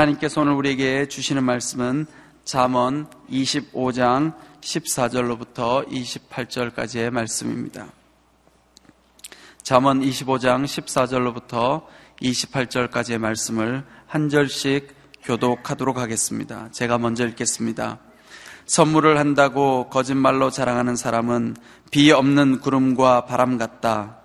하나님께서 0.00 0.40
오늘 0.40 0.54
우리에게 0.54 1.08
주시는 1.08 1.44
말씀은 1.44 2.06
잠언 2.44 3.06
25장 3.30 4.34
14절로부터 4.62 5.86
28절까지의 5.88 7.10
말씀입니다. 7.10 7.86
잠언 9.62 10.00
25장 10.00 10.64
14절로부터 10.64 11.84
28절까지의 12.22 13.18
말씀을 13.18 13.84
한 14.06 14.30
절씩 14.30 14.94
교독하도록 15.22 15.98
하겠습니다. 15.98 16.70
제가 16.70 16.96
먼저 16.96 17.26
읽겠습니다. 17.26 17.98
선물을 18.64 19.18
한다고 19.18 19.90
거짓말로 19.90 20.50
자랑하는 20.50 20.96
사람은 20.96 21.56
비 21.90 22.10
없는 22.10 22.60
구름과 22.60 23.26
바람 23.26 23.58
같다. 23.58 24.16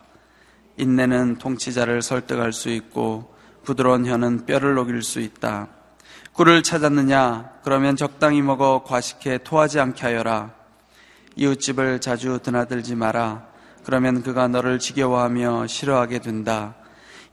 인내는 0.78 1.38
통치자를 1.38 2.02
설득할 2.02 2.54
수 2.54 2.70
있고 2.70 3.35
부드러운 3.66 4.06
혀는 4.06 4.46
뼈를 4.46 4.76
녹일 4.76 5.04
수 5.04 5.20
있다. 5.20 5.68
꿀을 6.34 6.64
찾았느냐? 6.64 7.50
그러면 7.64 7.96
적당히 7.96 8.42
먹어 8.42 8.84
과식해 8.86 9.40
토하지 9.40 9.80
않게 9.80 10.02
하여라. 10.02 10.52
이웃집을 11.36 12.00
자주 12.00 12.40
드나들지 12.42 12.96
마라. 12.96 13.48
그러면 13.84 14.24
그가 14.24 14.48
너를 14.48 14.80
지겨워하며 14.80 15.68
싫어하게 15.68 16.20
된다. 16.20 16.76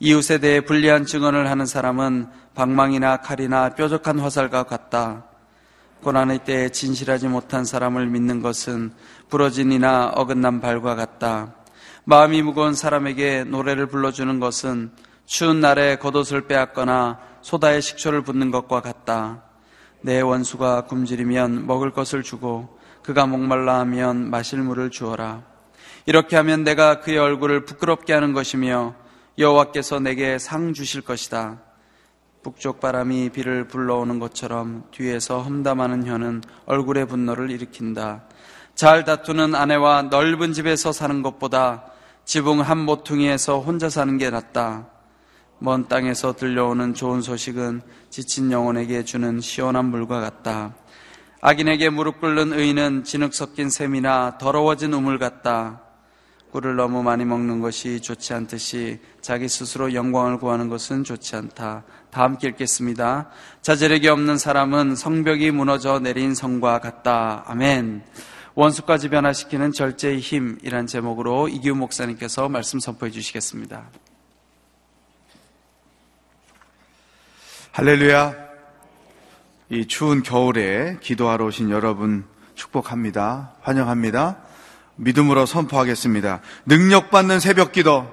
이웃에 0.01 0.39
대해 0.39 0.61
불리한 0.61 1.07
증언을 1.07 1.49
하는 1.49 1.67
사람은 1.67 2.27
방망이나 2.55 3.19
칼이나 3.19 3.71
뾰족한 3.71 4.19
화살과 4.19 4.65
같다. 4.65 5.25
고난의 6.03 6.41
때에 6.45 6.71
진실하지 6.71 7.29
못한 7.29 7.65
사람을 7.65 8.07
믿는 8.07 8.43
것은 8.43 8.93
부러진 9.29 9.71
이나 9.71 10.09
어긋난 10.09 10.61
발과 10.61 10.96
같다. 10.96 11.55
마음이 12.05 12.43
무거운 12.43 12.74
사람에게 12.74 13.45
노래를 13.45 13.87
불러주는 13.87 14.41
것은 14.41 14.91
추운 15.26 15.60
날에 15.60 15.96
겉옷을 15.96 16.46
빼앗거나 16.46 17.18
소다에 17.42 17.80
식초를 17.80 18.23
붓는 18.23 18.51
것과 18.51 18.80
같다. 18.80 19.42
내 20.01 20.20
원수가 20.20 20.87
굶주리면 20.87 21.66
먹을 21.66 21.92
것을 21.92 22.23
주고 22.23 22.78
그가 23.02 23.26
목말라 23.26 23.80
하면 23.80 24.30
마실 24.30 24.60
물을 24.60 24.90
주어라. 24.90 25.43
이렇게 26.06 26.37
하면 26.37 26.65
내가 26.65 27.00
그의 27.00 27.18
얼굴을 27.18 27.65
부끄럽게 27.65 28.12
하는 28.12 28.32
것이며 28.32 28.95
여호와께서 29.38 30.00
내게 30.00 30.38
상 30.38 30.73
주실 30.73 31.02
것이다. 31.02 31.60
북쪽 32.43 32.80
바람이 32.80 33.30
비를 33.30 33.68
불러오는 33.68 34.18
것처럼 34.18 34.84
뒤에서 34.90 35.40
험담하는 35.43 36.06
혀는 36.06 36.43
얼굴의 36.66 37.06
분노를 37.06 37.50
일으킨다. 37.50 38.24
잘 38.74 39.04
다투는 39.04 39.54
아내와 39.54 40.02
넓은 40.02 40.52
집에서 40.52 40.93
사는 40.93 41.23
것보다 41.23 41.84
지붕 42.24 42.60
한 42.60 42.78
모퉁이에서 42.78 43.60
혼자 43.60 43.88
사는 43.88 44.18
게 44.18 44.30
낫다. 44.30 44.88
먼 45.63 45.87
땅에서 45.87 46.32
들려오는 46.32 46.93
좋은 46.93 47.23
소식은 47.23 47.82
지친 48.10 48.51
영혼에게 48.51 49.05
주는 49.05 49.41
시원한 49.41 49.85
물과 49.85 50.18
같다. 50.18 50.74
악인에게 51.41 51.88
무릎 51.88 52.21
꿇는 52.21 52.52
의인은 52.52 53.05
진흙 53.05 53.32
섞인 53.32 53.71
샘이나 53.71 54.38
더러워진 54.38 54.93
우물 54.93 55.21
같다. 55.21 55.83
꿀을 56.51 56.74
너무 56.74 57.05
많이 57.05 57.24
먹는 57.24 57.60
것이 57.60 58.01
좋지 58.01 58.35
않듯이 58.35 58.99
자기 59.21 59.46
스스로 59.46 59.95
영광을 59.95 60.38
구하는 60.38 60.68
것은 60.68 61.05
좋지 61.05 61.37
않다. 61.37 61.85
다 62.10 62.23
함께 62.24 62.49
읽겠습니다. 62.49 63.30
자제력이 63.63 64.09
없는 64.09 64.38
사람은 64.38 64.97
성벽이 64.97 65.53
무너져 65.53 66.00
내린 66.00 66.34
성과 66.34 66.81
같다. 66.81 67.44
아멘. 67.47 68.03
원수까지 68.56 69.10
변화시키는 69.10 69.71
절제의 69.71 70.19
힘이란 70.19 70.88
제목으로 70.88 71.47
이기우 71.47 71.77
목사님께서 71.77 72.49
말씀 72.49 72.81
선포해 72.81 73.12
주시겠습니다. 73.12 74.02
할렐루야. 77.75 78.34
이 79.71 79.87
추운 79.87 80.22
겨울에 80.22 80.99
기도하러 81.00 81.47
오신 81.47 81.71
여러분 81.71 82.27
축복합니다. 82.55 83.55
환영합니다. 83.62 84.37
믿음으로 84.97 85.47
선포하겠습니다. 85.47 86.43
능력받는 86.66 87.41
새벽 87.41 87.72
기도, 87.72 88.06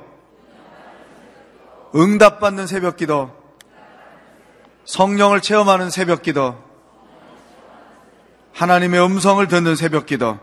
응답받는 1.94 2.68
새벽 2.68 2.96
기도, 2.96 3.36
성령을 4.86 5.42
체험하는 5.42 5.90
새벽 5.90 6.22
기도, 6.22 6.58
하나님의 8.54 9.04
음성을 9.04 9.46
듣는 9.46 9.76
새벽 9.76 10.06
기도. 10.06 10.40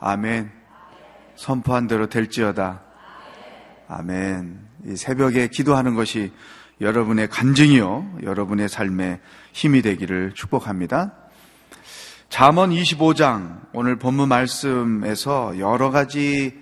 아멘. 0.00 0.50
선포한 1.36 1.86
대로 1.86 2.08
될지어다. 2.08 2.82
아멘. 3.86 4.66
이 4.86 4.96
새벽에 4.96 5.46
기도하는 5.46 5.94
것이 5.94 6.32
여러분의 6.84 7.28
간증이요. 7.28 8.18
여러분의 8.22 8.68
삶에 8.68 9.20
힘이 9.52 9.80
되기를 9.80 10.32
축복합니다. 10.34 11.14
잠언 12.28 12.70
25장 12.70 13.60
오늘 13.72 13.96
본문 13.96 14.28
말씀에서 14.28 15.58
여러 15.58 15.90
가지 15.90 16.60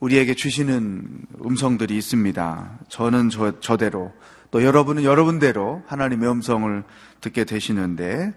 우리에게 0.00 0.34
주시는 0.34 1.26
음성들이 1.44 1.96
있습니다. 1.96 2.78
저는 2.88 3.30
저, 3.30 3.60
저대로 3.60 4.12
또 4.50 4.64
여러분은 4.64 5.04
여러분대로 5.04 5.84
하나님의 5.86 6.28
음성을 6.28 6.82
듣게 7.20 7.44
되시는데 7.44 8.32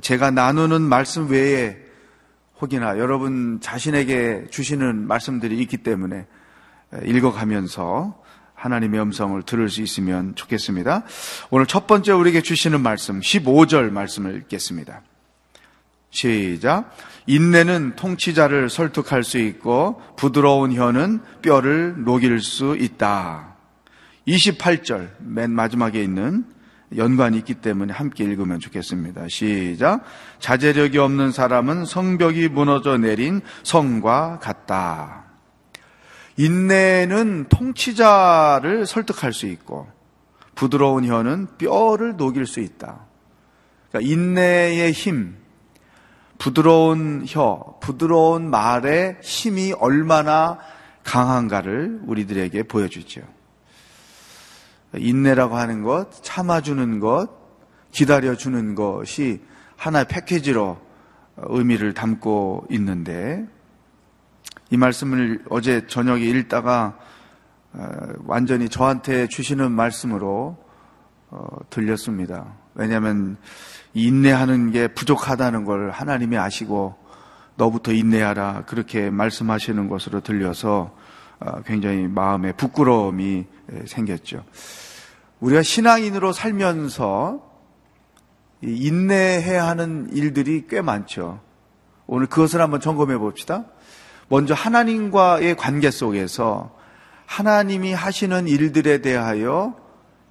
제가 0.00 0.30
나누는 0.30 0.80
말씀 0.80 1.28
외에 1.30 1.76
혹이나 2.60 2.98
여러분 2.98 3.58
자신에게 3.60 4.46
주시는 4.50 5.06
말씀들이 5.06 5.58
있기 5.58 5.78
때문에 5.78 6.26
읽어가면서 7.04 8.20
하나님의 8.60 9.00
음성을 9.00 9.42
들을 9.42 9.70
수 9.70 9.80
있으면 9.80 10.34
좋겠습니다. 10.34 11.04
오늘 11.48 11.66
첫 11.66 11.86
번째 11.86 12.12
우리에게 12.12 12.42
주시는 12.42 12.82
말씀 12.82 13.20
15절 13.20 13.90
말씀을 13.90 14.36
읽겠습니다. 14.36 15.00
시작. 16.10 16.94
인내는 17.26 17.96
통치자를 17.96 18.68
설득할 18.68 19.24
수 19.24 19.38
있고 19.38 20.02
부드러운 20.16 20.74
혀는 20.74 21.20
뼈를 21.40 22.04
녹일 22.04 22.40
수 22.40 22.76
있다. 22.76 23.56
28절 24.28 25.08
맨 25.20 25.50
마지막에 25.52 26.02
있는 26.02 26.44
연관이 26.96 27.38
있기 27.38 27.54
때문에 27.54 27.94
함께 27.94 28.24
읽으면 28.24 28.60
좋겠습니다. 28.60 29.28
시작. 29.28 30.04
자제력이 30.38 30.98
없는 30.98 31.32
사람은 31.32 31.86
성벽이 31.86 32.48
무너져 32.48 32.98
내린 32.98 33.40
성과 33.62 34.38
같다. 34.38 35.29
인내는 36.40 37.48
통치자를 37.50 38.86
설득할 38.86 39.34
수 39.34 39.44
있고 39.46 39.86
부드러운 40.54 41.04
혀는 41.04 41.58
뼈를 41.58 42.16
녹일 42.16 42.46
수 42.46 42.60
있다. 42.60 43.00
그러니까 43.90 44.10
인내의 44.10 44.90
힘, 44.92 45.36
부드러운 46.38 47.26
혀, 47.28 47.76
부드러운 47.82 48.48
말의 48.48 49.18
힘이 49.20 49.74
얼마나 49.78 50.58
강한가를 51.04 52.00
우리들에게 52.06 52.62
보여주죠. 52.62 53.20
인내라고 54.96 55.56
하는 55.56 55.82
것, 55.82 56.22
참아주는 56.22 57.00
것, 57.00 57.28
기다려주는 57.92 58.74
것이 58.74 59.42
하나의 59.76 60.06
패키지로 60.08 60.78
의미를 61.36 61.92
담고 61.92 62.66
있는데, 62.70 63.46
이 64.72 64.76
말씀을 64.76 65.42
어제 65.50 65.86
저녁에 65.88 66.22
읽다가 66.22 66.96
어, 67.72 67.88
완전히 68.24 68.68
저한테 68.68 69.26
주시는 69.26 69.72
말씀으로 69.72 70.56
어, 71.30 71.46
들렸습니다. 71.70 72.54
왜냐하면 72.74 73.36
인내하는 73.94 74.70
게 74.70 74.86
부족하다는 74.88 75.64
걸 75.64 75.90
하나님이 75.90 76.38
아시고 76.38 76.96
너부터 77.56 77.92
인내하라 77.92 78.64
그렇게 78.66 79.10
말씀하시는 79.10 79.88
것으로 79.88 80.20
들려서 80.20 80.96
어, 81.40 81.62
굉장히 81.62 82.06
마음에 82.06 82.52
부끄러움이 82.52 83.46
생겼죠. 83.86 84.44
우리가 85.40 85.62
신앙인으로 85.62 86.32
살면서 86.32 87.50
인내해야 88.62 89.66
하는 89.66 90.10
일들이 90.12 90.66
꽤 90.68 90.80
많죠. 90.80 91.40
오늘 92.06 92.26
그것을 92.26 92.60
한번 92.60 92.80
점검해 92.80 93.18
봅시다. 93.18 93.64
먼저 94.30 94.54
하나님과의 94.54 95.56
관계 95.56 95.90
속에서 95.90 96.70
하나님이 97.26 97.92
하시는 97.92 98.46
일들에 98.46 99.02
대하여 99.02 99.74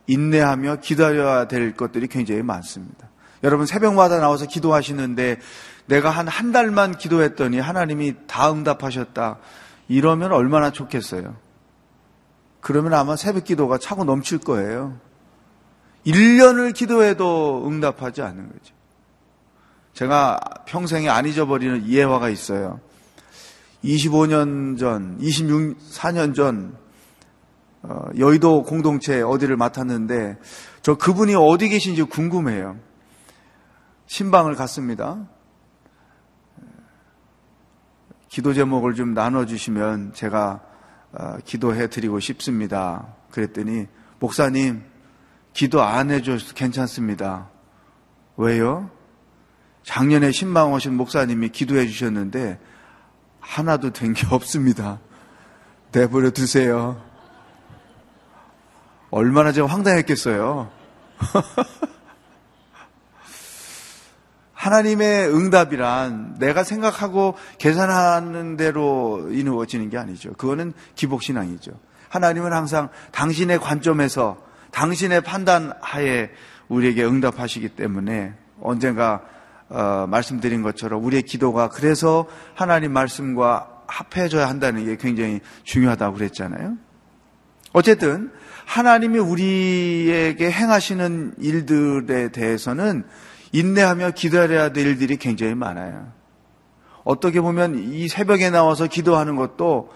인내하며 0.07 0.77
기다려야 0.77 1.49
될 1.49 1.73
것들이 1.75 2.07
굉장히 2.07 2.41
많습니다. 2.41 3.09
여러분 3.43 3.65
새벽마다 3.65 4.19
나와서 4.19 4.45
기도하시는데 4.45 5.39
내가 5.85 6.09
한 6.09 6.27
한 6.27 6.51
달만 6.53 6.97
기도했더니 6.97 7.59
하나님이 7.59 8.15
다 8.25 8.51
응답하셨다. 8.51 9.37
이러면 9.89 10.31
얼마나 10.31 10.71
좋겠어요. 10.71 11.35
그러면 12.61 12.93
아마 12.93 13.17
새벽 13.17 13.43
기도가 13.43 13.77
차고 13.77 14.05
넘칠 14.05 14.37
거예요. 14.37 14.97
1년을 16.05 16.73
기도해도 16.73 17.67
응답하지 17.67 18.21
않는 18.21 18.47
거죠. 18.47 18.73
제가 19.93 20.39
평생에 20.67 21.09
안 21.09 21.25
잊어버리는 21.25 21.83
이해화가 21.83 22.29
있어요. 22.29 22.79
25년 23.83 24.77
전, 24.77 25.17
26, 25.19 25.77
4년 25.91 26.35
전 26.35 26.77
어, 27.81 28.05
여의도 28.17 28.63
공동체 28.63 29.21
어디를 29.21 29.55
맡았는데 29.55 30.37
저 30.81 30.95
그분이 30.95 31.35
어디 31.35 31.69
계신지 31.69 32.03
궁금해요. 32.03 32.77
신방을 34.07 34.55
갔습니다. 34.55 35.27
기도 38.27 38.53
제목을 38.53 38.95
좀 38.95 39.13
나눠주시면 39.13 40.13
제가 40.13 40.61
어, 41.13 41.37
기도해 41.45 41.87
드리고 41.87 42.19
싶습니다. 42.19 43.15
그랬더니 43.31 43.87
목사님 44.19 44.83
기도 45.53 45.81
안 45.81 46.11
해줘도 46.11 46.53
괜찮습니다. 46.53 47.49
왜요? 48.37 48.89
작년에 49.83 50.31
신방 50.31 50.73
오신 50.73 50.95
목사님이 50.95 51.49
기도해 51.49 51.87
주셨는데 51.87 52.59
하나도 53.49 53.91
된 53.91 54.13
게 54.13 54.27
없습니다. 54.29 54.99
내버려 55.91 56.29
두세요. 56.29 57.01
얼마나 59.09 59.51
제가 59.51 59.67
황당했겠어요. 59.67 60.69
하나님의 64.53 65.33
응답이란 65.33 66.35
내가 66.37 66.63
생각하고 66.63 67.35
계산하는 67.57 68.55
대로 68.55 69.27
이루어지는 69.31 69.89
게 69.89 69.97
아니죠. 69.97 70.33
그거는 70.33 70.73
기복신앙이죠. 70.95 71.71
하나님은 72.09 72.53
항상 72.53 72.89
당신의 73.11 73.59
관점에서 73.59 74.37
당신의 74.71 75.21
판단 75.21 75.73
하에 75.81 76.29
우리에게 76.67 77.03
응답하시기 77.03 77.69
때문에 77.69 78.35
언젠가 78.61 79.23
어, 79.69 80.05
말씀드린 80.07 80.61
것처럼 80.63 81.03
우리의 81.03 81.23
기도가 81.23 81.69
그래서 81.69 82.27
하나님 82.55 82.91
말씀과 82.93 83.83
합해져야 83.87 84.47
한다는 84.47 84.85
게 84.85 84.97
굉장히 84.97 85.39
중요하다고 85.63 86.17
그랬잖아요. 86.17 86.77
어쨌든 87.73 88.31
하나님이 88.65 89.19
우리에게 89.19 90.51
행하시는 90.51 91.35
일들에 91.39 92.29
대해서는 92.29 93.03
인내하며 93.51 94.11
기다려야 94.11 94.69
될 94.73 94.87
일들이 94.87 95.17
굉장히 95.17 95.55
많아요. 95.55 96.11
어떻게 97.03 97.41
보면 97.41 97.79
이 97.79 98.07
새벽에 98.07 98.49
나와서 98.49 98.87
기도하는 98.87 99.35
것도 99.35 99.91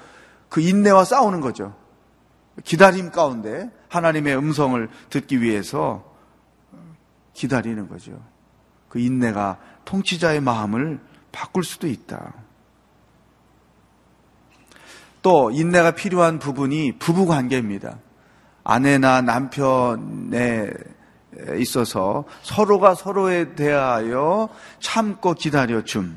그 0.50 0.62
인내와 0.62 1.04
싸우는 1.04 1.42
거죠. 1.42 1.76
기다림 2.64 3.12
가운데 3.12 3.70
하나님의 3.90 4.38
음성을 4.38 4.90
듣기 5.10 5.42
위해서 5.42 6.04
기다리는 7.34 7.88
거죠. 7.88 8.33
그 8.94 9.00
인내가 9.00 9.58
통치자의 9.86 10.40
마음을 10.40 11.00
바꿀 11.32 11.64
수도 11.64 11.88
있다. 11.88 12.36
또 15.24 15.50
인내가 15.50 15.96
필요한 15.96 16.38
부분이 16.38 17.00
부부 17.00 17.26
관계입니다. 17.26 17.98
아내나 18.64 19.22
남편에 19.24 20.70
있어서 21.58 22.26
서로가 22.44 22.94
서로에 22.94 23.56
대하여 23.56 24.50
참고 24.80 25.34
기다려 25.34 25.84
줌. 25.84 26.16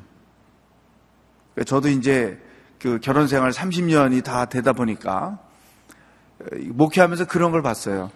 저도 1.64 1.88
이제 1.88 2.38
그 2.78 3.00
결혼 3.00 3.26
생활 3.26 3.52
30년이 3.52 4.22
다 4.22 4.44
되다 4.44 4.74
보니까 4.74 5.38
목회하면서 6.60 7.24
그런 7.26 7.52
걸 7.52 7.62
봤어요. 7.62 8.10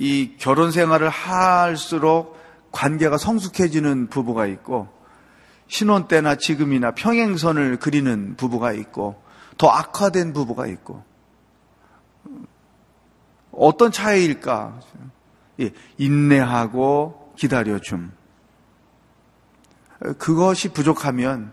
이 0.00 0.34
결혼 0.38 0.72
생활을 0.72 1.08
할수록 1.08 2.36
관계가 2.76 3.16
성숙해지는 3.16 4.08
부부가 4.08 4.44
있고 4.44 4.88
신혼 5.66 6.08
때나 6.08 6.34
지금이나 6.36 6.90
평행선을 6.90 7.78
그리는 7.78 8.36
부부가 8.36 8.72
있고 8.72 9.22
더 9.56 9.68
악화된 9.68 10.34
부부가 10.34 10.66
있고 10.66 11.02
어떤 13.50 13.90
차이일까? 13.90 14.80
예, 15.60 15.70
인내하고 15.96 17.32
기다려줌. 17.36 18.12
그것이 20.18 20.68
부족하면 20.74 21.52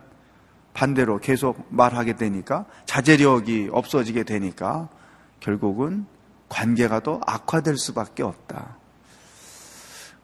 반대로 0.74 1.20
계속 1.20 1.66
말하게 1.70 2.18
되니까 2.18 2.66
자제력이 2.84 3.70
없어지게 3.72 4.24
되니까 4.24 4.90
결국은 5.40 6.06
관계가 6.50 7.00
더 7.00 7.22
악화될 7.26 7.78
수밖에 7.78 8.24
없다. 8.24 8.83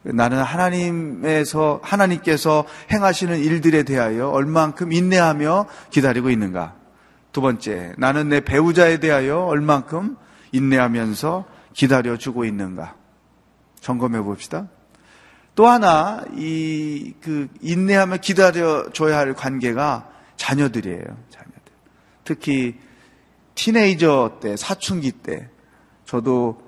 나는 0.04 0.42
하나님에서 0.42 1.80
하나님께서 1.84 2.66
행하시는 2.92 3.38
일들에 3.40 3.84
대하여 3.84 4.30
얼만큼 4.30 4.94
인내하며 4.94 5.66
기다리고 5.90 6.30
있는가? 6.30 6.76
두 7.32 7.42
번째, 7.42 7.94
나는 7.98 8.30
내 8.30 8.40
배우자에 8.40 9.00
대하여 9.00 9.40
얼만큼 9.40 10.16
인내하면서 10.52 11.46
기다려 11.74 12.18
주고 12.18 12.46
있는가? 12.46 12.96
점검해 13.82 14.22
봅시다. 14.22 14.68
또 15.56 15.68
하나, 15.68 16.24
이, 16.36 17.14
그, 17.22 17.50
인내하며 17.62 18.18
기다려 18.18 18.90
줘야 18.92 19.18
할 19.18 19.34
관계가 19.34 20.10
자녀들이에요. 20.38 21.04
자녀들. 21.30 21.62
특히, 22.24 22.80
티네이저 23.56 24.38
때, 24.42 24.56
사춘기 24.56 25.12
때, 25.12 25.50
저도 26.06 26.62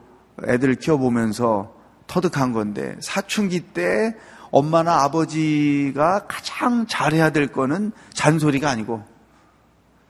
애들을 0.45 0.75
키워 0.75 0.97
보면서 0.97 1.80
터득한 2.11 2.51
건데, 2.51 2.97
사춘기 2.99 3.61
때 3.61 4.13
엄마나 4.51 5.01
아버지가 5.03 6.25
가장 6.27 6.85
잘해야 6.85 7.29
될 7.29 7.47
거는 7.47 7.93
잔소리가 8.13 8.69
아니고, 8.69 9.01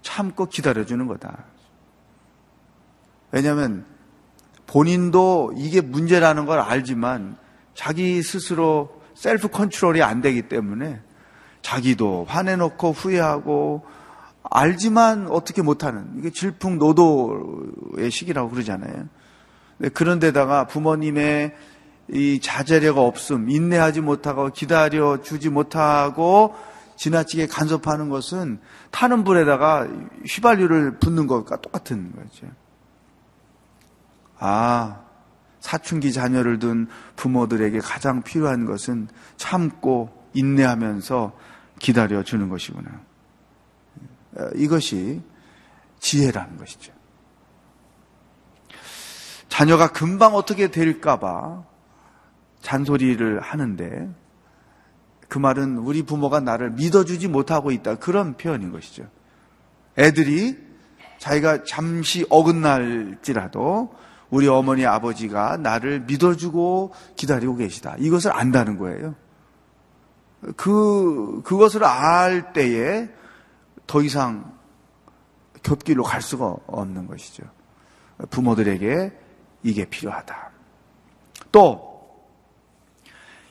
참고 0.02 0.48
기다려주는 0.48 1.06
거다. 1.06 1.46
왜냐하면 3.32 3.86
본인도 4.66 5.54
이게 5.56 5.80
문제라는 5.80 6.48
걸 6.48 6.60
알지만 6.60 7.38
자기 7.76 8.24
스스로 8.24 9.00
셀프 9.14 9.48
컨트롤이 9.48 10.02
안 10.02 10.22
되기 10.22 10.42
때문에 10.42 11.00
자기도 11.62 12.26
화내놓고 12.28 12.94
후회하고 12.94 13.86
알지만 14.50 15.28
어떻게 15.30 15.62
못하는 15.62 16.12
이게 16.18 16.32
질풍노도의 16.32 18.10
시기라고 18.10 18.50
그러잖아요. 18.50 19.08
그런데다가 19.94 20.66
부모님의 20.68 21.54
이 22.10 22.40
자제력 22.42 22.98
없음, 22.98 23.50
인내하지 23.50 24.02
못하고 24.02 24.50
기다려 24.50 25.22
주지 25.22 25.50
못하고 25.50 26.56
지나치게 26.98 27.48
간섭하는 27.48 28.10
것은 28.10 28.60
타는 28.92 29.24
불에다가 29.24 29.88
휘발유를 30.28 31.00
붓는 31.00 31.28
것과 31.28 31.62
똑같은 31.62 32.12
거죠. 32.12 32.48
아, 34.38 35.02
사춘기 35.60 36.12
자녀를 36.12 36.60
둔 36.60 36.88
부모들에게 37.16 37.80
가장 37.80 38.24
필요한 38.24 38.66
것은 38.66 39.08
참고 39.38 40.10
인내하면서 40.34 41.34
기다려 41.80 42.24
주는 42.24 42.50
것이구나. 42.50 43.02
이것이 44.56 45.22
지혜라는 46.00 46.58
것이죠. 46.58 46.94
자녀가 49.50 49.92
금방 49.92 50.36
어떻게 50.36 50.72
될까봐 50.72 51.64
잔소리를 52.62 53.42
하는데 53.42 54.10
그 55.28 55.38
말은 55.38 55.78
우리 55.78 56.04
부모가 56.04 56.40
나를 56.40 56.72
믿어주지 56.72 57.28
못하고 57.28 57.72
있다. 57.72 57.96
그런 57.96 58.36
표현인 58.38 58.72
것이죠. 58.72 59.08
애들이 59.98 60.58
자기가 61.20 61.64
잠시 61.64 62.26
어긋날지라도 62.30 63.94
우리 64.30 64.48
어머니 64.48 64.86
아버지가 64.86 65.58
나를 65.58 66.02
믿어주고 66.02 66.94
기다리고 67.16 67.56
계시다. 67.56 67.96
이것을 68.00 68.32
안다는 68.34 68.78
거예요. 68.78 69.16
그, 70.56 71.42
그것을 71.44 71.84
알 71.84 72.54
때에 72.54 73.10
더 73.86 74.02
이상 74.02 74.58
겹길로 75.62 76.04
갈 76.04 76.22
수가 76.22 76.56
없는 76.66 77.08
것이죠. 77.08 77.44
부모들에게 78.30 79.12
이게 79.64 79.86
필요하다. 79.86 80.52
또, 81.52 81.91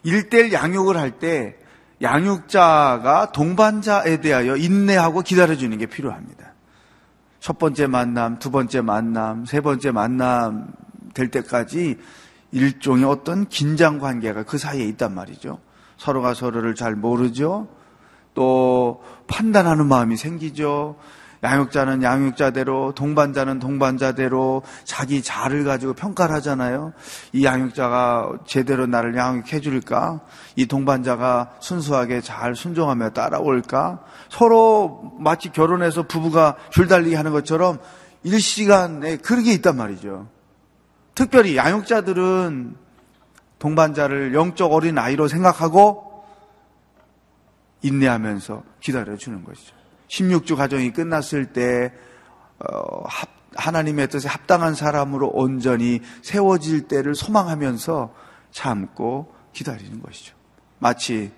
일대일 0.02 0.52
양육을 0.52 0.96
할 0.96 1.18
때 1.18 1.56
양육자가 2.02 3.32
동반자에 3.32 4.20
대하여 4.20 4.56
인내하고 4.56 5.20
기다려주는 5.22 5.76
게 5.76 5.86
필요합니다. 5.86 6.54
첫 7.40 7.58
번째 7.58 7.86
만남, 7.86 8.38
두 8.38 8.50
번째 8.50 8.80
만남, 8.80 9.44
세 9.44 9.60
번째 9.60 9.90
만남 9.90 10.72
될 11.14 11.30
때까지 11.30 11.98
일종의 12.52 13.04
어떤 13.04 13.46
긴장 13.48 13.98
관계가 13.98 14.44
그 14.44 14.58
사이에 14.58 14.84
있단 14.84 15.14
말이죠. 15.14 15.58
서로가 15.96 16.34
서로를 16.34 16.74
잘 16.74 16.94
모르죠. 16.94 17.68
또 18.34 19.02
판단하는 19.26 19.86
마음이 19.86 20.16
생기죠. 20.16 20.96
양육자는 21.42 22.02
양육자대로, 22.02 22.92
동반자는 22.94 23.60
동반자대로 23.60 24.62
자기 24.84 25.22
자를 25.22 25.64
가지고 25.64 25.94
평가를 25.94 26.34
하잖아요. 26.36 26.92
이 27.32 27.44
양육자가 27.44 28.40
제대로 28.46 28.86
나를 28.86 29.16
양육해 29.16 29.60
줄까? 29.60 30.20
이 30.54 30.66
동반자가 30.66 31.52
순수하게 31.60 32.20
잘 32.20 32.54
순종하며 32.54 33.10
따라올까? 33.10 34.00
서로 34.28 35.14
마치 35.18 35.50
결혼해서 35.50 36.02
부부가 36.02 36.56
줄달리기 36.70 37.14
하는 37.14 37.32
것처럼 37.32 37.78
일시간에 38.22 39.16
그런 39.16 39.42
게 39.42 39.52
있단 39.52 39.76
말이죠. 39.76 40.28
특별히 41.14 41.56
양육자들은 41.56 42.76
동반자를 43.58 44.34
영적 44.34 44.72
어린 44.72 44.98
아이로 44.98 45.28
생각하고 45.28 46.24
인내하면서 47.82 48.62
기다려주는 48.80 49.44
것이죠. 49.44 49.79
16주 50.10 50.56
가정이 50.56 50.92
끝났을 50.92 51.46
때 51.46 51.92
어, 52.58 53.04
하나님의 53.54 54.08
뜻에 54.08 54.28
합당한 54.28 54.74
사람으로 54.74 55.28
온전히 55.28 56.00
세워질 56.22 56.88
때를 56.88 57.14
소망하면서 57.14 58.14
참고 58.50 59.32
기다리는 59.52 60.02
것이죠. 60.02 60.34
마치 60.78 61.32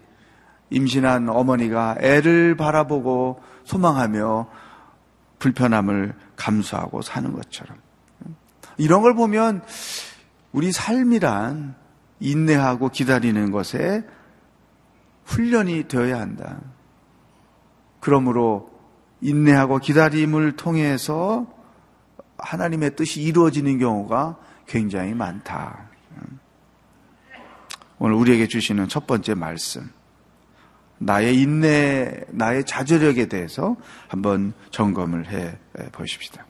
임신한 0.71 1.29
어머니가 1.29 1.97
애를 2.01 2.57
바라보고 2.57 3.41
소망하며 3.65 4.49
불편함을 5.39 6.15
감수하고 6.37 7.03
사는 7.03 7.33
것처럼. 7.33 7.77
이런 8.79 9.03
걸 9.03 9.15
보면 9.15 9.63
우리 10.53 10.73
삶이란 10.73 11.75
인내하고 12.21 12.89
기다리는 12.89 13.51
것에 13.51 14.05
훈련이 15.25 15.89
되어야 15.89 16.21
한다. 16.21 16.61
그러므로 18.03 18.69
인내하고 19.21 19.79
기다림을 19.79 20.57
통해서 20.57 21.47
하나님의 22.37 22.97
뜻이 22.97 23.23
이루어지는 23.23 23.79
경우가 23.79 24.39
굉장히 24.67 25.15
많다. 25.15 25.89
오늘 28.01 28.17
우리에게 28.17 28.49
주시는 28.49 28.89
첫 28.89 29.07
번째 29.07 29.35
말씀. 29.35 29.89
나의 30.99 31.37
인내, 31.39 32.25
나의 32.31 32.65
자제력에 32.65 33.27
대해서 33.27 33.77
한번 34.09 34.53
점검을 34.73 35.31
해 35.31 35.57
보십시다. 35.93 36.45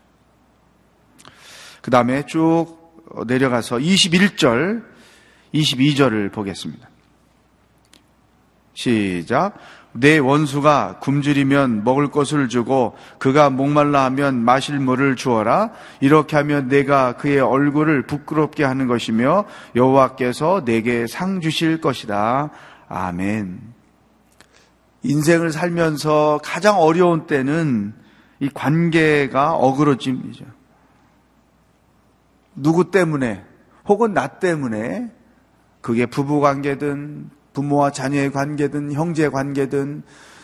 그 1.82 1.90
다음에 1.90 2.24
쭉 2.24 2.78
내려가서 3.26 3.76
21절, 3.76 4.86
22절을 5.52 6.32
보겠습니다. 6.32 6.88
시작. 8.72 9.58
내 9.92 10.18
원수가 10.18 10.98
굶주리면 11.00 11.84
먹을 11.84 12.10
것을 12.10 12.48
주고 12.48 12.96
그가 13.18 13.50
목말라 13.50 14.04
하면 14.04 14.36
마실 14.42 14.78
물을 14.78 15.16
주어라. 15.16 15.70
이렇게 16.00 16.36
하면 16.36 16.68
내가 16.68 17.16
그의 17.16 17.40
얼굴을 17.40 18.06
부끄럽게 18.06 18.64
하는 18.64 18.86
것이며 18.86 19.44
여호와께서 19.76 20.64
내게 20.64 21.06
상 21.06 21.40
주실 21.40 21.80
것이다. 21.80 22.50
아멘. 22.88 23.60
인생을 25.02 25.50
살면서 25.52 26.40
가장 26.42 26.80
어려운 26.80 27.26
때는 27.26 27.94
이 28.40 28.48
관계가 28.48 29.54
어그러짐이죠 29.54 30.44
누구 32.54 32.90
때문에 32.90 33.44
혹은 33.86 34.14
나 34.14 34.26
때문에 34.26 35.10
그게 35.80 36.06
부부 36.06 36.40
관계든 36.40 37.30
부모와 37.52 37.90
자녀의 37.92 38.32
관계든 38.32 38.92
형제 38.92 39.28
관계든 39.28 40.02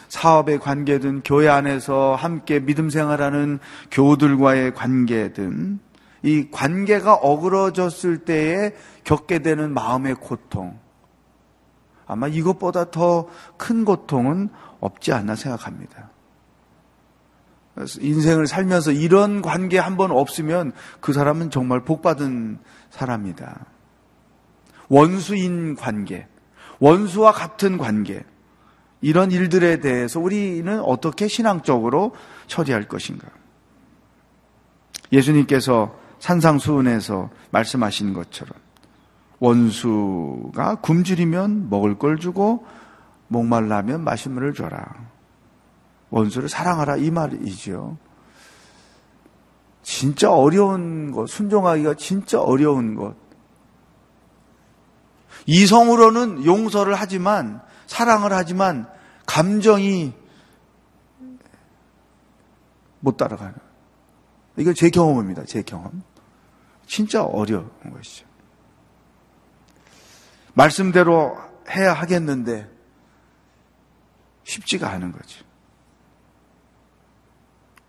사업의 0.08 0.58
관계든 0.58 1.22
교회 1.24 1.48
안에서 1.48 2.14
함께 2.14 2.60
믿음 2.60 2.88
생활하는 2.90 3.58
교우들과의 3.90 4.74
관계든 4.74 5.80
이 6.22 6.48
관계가 6.50 7.14
어그러졌을 7.14 8.18
때에 8.18 8.74
겪게 9.04 9.40
되는 9.40 9.72
마음의 9.74 10.16
고통 10.16 10.78
아마 12.06 12.26
이것보다 12.26 12.90
더 12.90 13.28
큰 13.58 13.84
고통은 13.84 14.48
없지 14.80 15.12
않나 15.12 15.34
생각합니다. 15.34 16.10
인생을 18.00 18.46
살면서 18.46 18.90
이런 18.92 19.42
관계 19.42 19.78
한 19.78 19.96
번 19.96 20.10
없으면 20.10 20.72
그 21.00 21.12
사람은 21.12 21.50
정말 21.50 21.84
복받은 21.84 22.58
사람이다. 22.90 23.66
원수인 24.88 25.76
관계, 25.76 26.26
원수와 26.80 27.32
같은 27.32 27.78
관계, 27.78 28.24
이런 29.00 29.30
일들에 29.30 29.80
대해서 29.80 30.20
우리는 30.20 30.80
어떻게 30.80 31.28
신앙적으로 31.28 32.14
처리할 32.46 32.88
것인가? 32.88 33.28
예수님께서 35.12 35.94
산상수훈에서 36.18 37.30
말씀하신 37.50 38.12
것처럼 38.12 38.52
원수가 39.38 40.76
굶주리면 40.76 41.70
먹을 41.70 41.96
걸 41.96 42.18
주고 42.18 42.66
목말라면 43.28 44.02
마실 44.02 44.32
물을 44.32 44.52
줘라. 44.52 45.08
원수를 46.10 46.48
사랑하라 46.48 46.96
이 46.96 47.10
말이지요. 47.10 47.96
진짜 49.82 50.30
어려운 50.32 51.12
것, 51.12 51.28
순종하기가 51.28 51.94
진짜 51.94 52.40
어려운 52.40 52.94
것. 52.94 53.14
이성으로는 55.48 56.44
용서를 56.44 56.94
하지만 56.94 57.62
사랑을 57.86 58.34
하지만 58.34 58.86
감정이 59.24 60.12
못 63.00 63.16
따라가는. 63.16 63.54
이건 64.58 64.74
제 64.74 64.90
경험입니다. 64.90 65.44
제 65.46 65.62
경험. 65.62 66.02
진짜 66.86 67.24
어려운 67.24 67.70
것이죠. 67.90 68.26
말씀대로 70.52 71.38
해야 71.70 71.94
하겠는데 71.94 72.68
쉽지가 74.44 74.90
않은 74.90 75.12
거죠. 75.12 75.46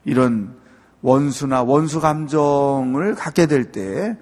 이런 0.06 0.58
원수나 1.02 1.64
원수 1.64 2.00
감정을 2.00 3.16
갖게 3.16 3.48
될 3.48 3.74
때 3.74 4.18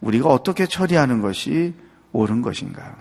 우리가 0.00 0.28
어떻게 0.28 0.66
처리하는 0.66 1.20
것이 1.22 1.74
옳은 2.18 2.42
것인가? 2.42 2.96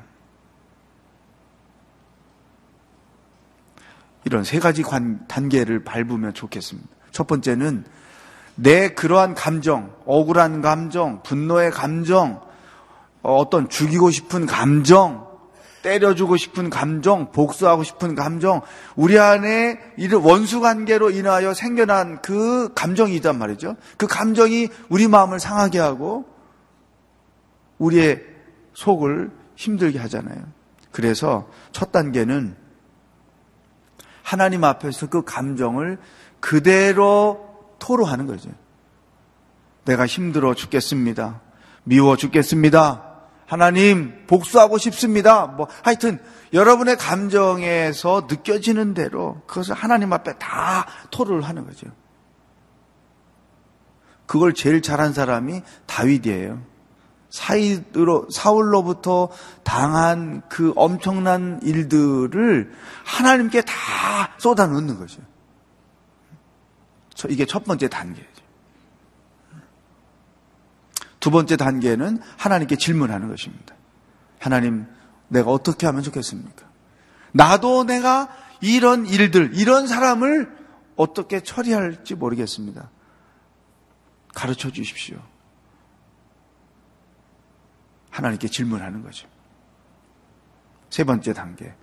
이런 4.26 4.44
세 4.44 4.60
가지 4.60 4.84
관, 4.84 5.26
단계를 5.28 5.84
밟으면 5.84 6.34
좋겠습니다. 6.34 6.88
첫 7.12 7.26
번째는 7.26 7.86
내 8.56 8.90
그러한 8.90 9.34
감정, 9.34 9.94
억울한 10.06 10.62
감정, 10.62 11.24
분노의 11.24 11.72
감정, 11.72 12.42
어떤 13.24 13.70
죽이고 13.70 14.12
싶은 14.12 14.46
감정, 14.46 15.26
때려주고 15.82 16.38
싶은 16.38 16.70
감정, 16.70 17.32
복수하고 17.32 17.84
싶은 17.84 18.14
감정, 18.14 18.62
우리 18.96 19.18
안에 19.18 19.80
이런 19.98 20.22
원수 20.22 20.60
관계로 20.60 21.10
인하여 21.10 21.54
생겨난 21.54 22.22
그 22.22 22.72
감정이 22.76 23.16
있단 23.16 23.38
말이죠. 23.38 23.78
그 23.98 24.06
감정이 24.06 24.68
우리 24.90 25.08
마음을 25.08 25.40
상하게 25.40 25.80
하고 25.80 26.26
우리의 27.78 28.37
속을 28.78 29.32
힘들게 29.56 29.98
하잖아요. 29.98 30.38
그래서 30.92 31.50
첫 31.72 31.92
단계는 31.92 32.56
하나님 34.22 34.64
앞에서 34.64 35.08
그 35.08 35.24
감정을 35.24 35.98
그대로 36.40 37.74
토로하는 37.80 38.28
거죠. 38.28 38.52
내가 39.86 40.06
힘들어 40.06 40.54
죽겠습니다. 40.54 41.42
미워 41.86 42.16
죽겠습니다. 42.18 43.04
하나님 43.48 44.28
복수하고 44.28 44.78
싶습니다. 44.78 45.48
뭐 45.48 45.68
하여튼 45.82 46.20
여러분의 46.54 46.98
감정에서 46.98 48.28
느껴지는 48.30 48.94
대로 48.94 49.42
그것을 49.48 49.74
하나님 49.74 50.14
앞에 50.14 50.38
다 50.38 50.86
토로를 51.10 51.42
하는 51.42 51.66
거죠. 51.66 51.88
그걸 54.28 54.54
제일 54.54 54.84
잘한 54.84 55.14
사람이 55.14 55.64
다윗이에요. 55.88 56.77
사이로 57.38 58.30
사울로부터 58.32 59.30
당한 59.64 60.42
그 60.50 60.74
엄청난 60.76 61.60
일들을 61.62 62.74
하나님께 63.06 63.62
다 63.62 63.74
쏟아 64.40 64.66
넣는 64.66 64.98
거죠. 64.98 65.22
이게 67.30 67.46
첫 67.46 67.64
번째 67.64 67.90
단계죠. 67.90 68.28
두 71.20 71.30
번째 71.30 71.58
단계는 71.58 72.20
하나님께 72.38 72.76
질문하는 72.76 73.28
것입니다. 73.28 73.76
하나님, 74.40 74.88
내가 75.28 75.52
어떻게 75.52 75.86
하면 75.86 76.02
좋겠습니까? 76.02 76.66
나도 77.34 77.84
내가 77.84 78.30
이런 78.62 79.06
일들, 79.06 79.52
이런 79.54 79.86
사람을 79.86 80.58
어떻게 80.96 81.42
처리할지 81.42 82.16
모르겠습니다. 82.16 82.90
가르쳐 84.34 84.72
주십시오. 84.72 85.20
하나님께 88.18 88.48
질문하는 88.48 89.04
거죠. 89.04 89.28
세 90.90 91.04
번째 91.04 91.34
단계. 91.34 91.74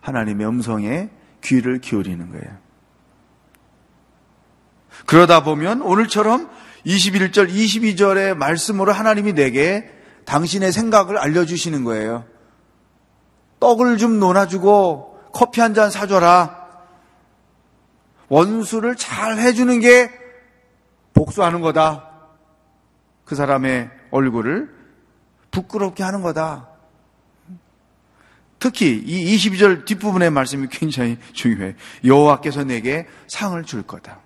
하나님의 0.00 0.46
음성에 0.46 1.08
귀를 1.42 1.80
기울이는 1.80 2.30
거예요. 2.30 2.58
그러다 5.06 5.44
보면 5.44 5.80
오늘처럼 5.80 6.50
21절, 6.84 7.50
22절의 7.50 8.36
말씀으로 8.36 8.92
하나님이 8.92 9.32
내게 9.32 9.90
당신의 10.26 10.72
생각을 10.72 11.16
알려주시는 11.16 11.84
거예요. 11.84 12.26
떡을 13.58 13.96
좀 13.96 14.20
논아주고 14.20 15.30
커피 15.32 15.62
한 15.62 15.72
잔 15.72 15.90
사줘라. 15.90 16.68
원수를 18.28 18.96
잘 18.96 19.38
해주는 19.38 19.80
게 19.80 20.10
복수하는 21.14 21.62
거다. 21.62 22.10
그 23.24 23.34
사람의 23.34 23.90
얼굴을 24.10 24.77
부끄럽게 25.50 26.02
하는 26.02 26.22
거다. 26.22 26.68
특히 28.58 28.96
이 28.96 29.36
22절 29.36 29.84
뒷부분의 29.84 30.30
말씀이 30.30 30.66
굉장히 30.70 31.18
중요해요. 31.32 31.74
여호와께서 32.04 32.64
내게 32.64 33.06
상을 33.28 33.62
줄 33.64 33.82
거다. 33.82 34.20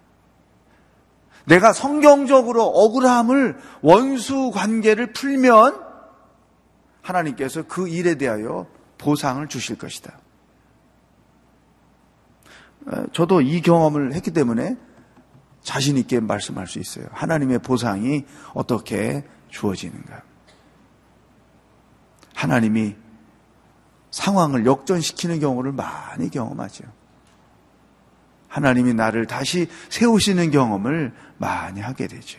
내가 1.44 1.72
성경적으로 1.72 2.64
억울함을 2.64 3.58
원수 3.82 4.50
관계를 4.52 5.12
풀면 5.12 5.80
하나님께서 7.02 7.64
그 7.64 7.88
일에 7.88 8.14
대하여 8.14 8.66
보상을 8.98 9.46
주실 9.48 9.76
것이다. 9.76 10.18
저도 13.12 13.40
이 13.40 13.60
경험을 13.60 14.14
했기 14.14 14.30
때문에 14.30 14.76
자신 15.62 15.96
있게 15.96 16.20
말씀할 16.20 16.66
수 16.66 16.78
있어요. 16.78 17.06
하나님의 17.12 17.60
보상이 17.60 18.24
어떻게 18.54 19.24
주어지는가. 19.50 20.22
하나님이 22.34 22.96
상황을 24.10 24.66
역전시키는 24.66 25.40
경우를 25.40 25.72
많이 25.72 26.30
경험하죠. 26.30 26.84
하나님이 28.48 28.92
나를 28.92 29.26
다시 29.26 29.68
세우시는 29.88 30.50
경험을 30.50 31.14
많이 31.38 31.80
하게 31.80 32.06
되죠. 32.06 32.38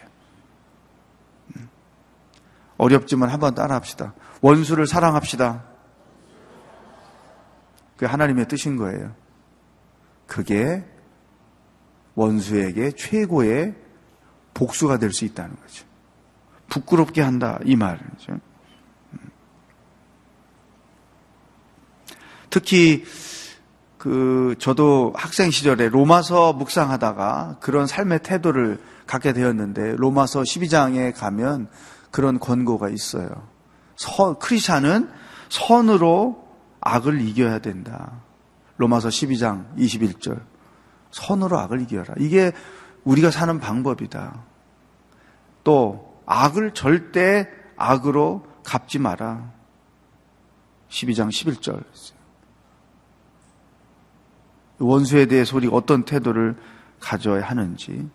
음. 1.56 1.68
어렵지만 2.78 3.30
한번 3.30 3.56
따라 3.56 3.76
합시다. 3.76 4.14
원수를 4.42 4.86
사랑합시다. 4.86 5.64
그 7.98 8.06
하나님의 8.06 8.48
뜻인 8.48 8.78
거예요. 8.78 9.16
그게 10.28 10.86
원수에게 12.16 12.92
최고의 12.92 13.76
복수가 14.54 14.98
될 15.00 15.12
수 15.12 15.26
있다는 15.26 15.56
거죠. 15.56 15.86
부끄럽게 16.70 17.22
한다 17.22 17.60
이 17.66 17.76
말이죠. 17.76 18.40
특히 22.54 23.04
그 23.98 24.54
저도 24.60 25.12
학생 25.16 25.50
시절에 25.50 25.90
로마서 25.90 26.54
묵상하다가 26.54 27.58
그런 27.60 27.88
삶의 27.88 28.20
태도를 28.22 28.80
갖게 29.08 29.34
되었는데 29.34 29.96
로마서 29.98 30.42
12장에 30.42 31.16
가면 31.16 31.68
그런 32.12 32.40
권고가 32.40 32.90
있어요. 32.90 33.28
선, 33.96 34.38
크리스찬은 34.38 35.10
선으로 35.50 36.48
악을 36.80 37.22
이겨야 37.22 37.58
된다. 37.58 38.22
로마서 38.78 39.10
12장 39.10 39.76
21절. 39.76 40.40
선으로 41.10 41.58
악을 41.58 41.82
이겨라. 41.82 42.14
이게 42.20 42.52
우리가 43.04 43.32
사는 43.32 43.60
방법이다. 43.60 44.44
또 45.64 46.22
악을 46.28 46.76
절대 46.76 47.50
악으로 47.78 48.46
갚지 48.64 49.00
마라. 49.00 49.52
12장 50.90 51.30
11절. 51.30 51.84
원수에 54.86 55.26
대해서 55.26 55.56
우리가 55.58 55.76
어떤 55.76 56.04
태도를 56.04 56.56
가져야 57.00 57.44
하는지. 57.44 58.08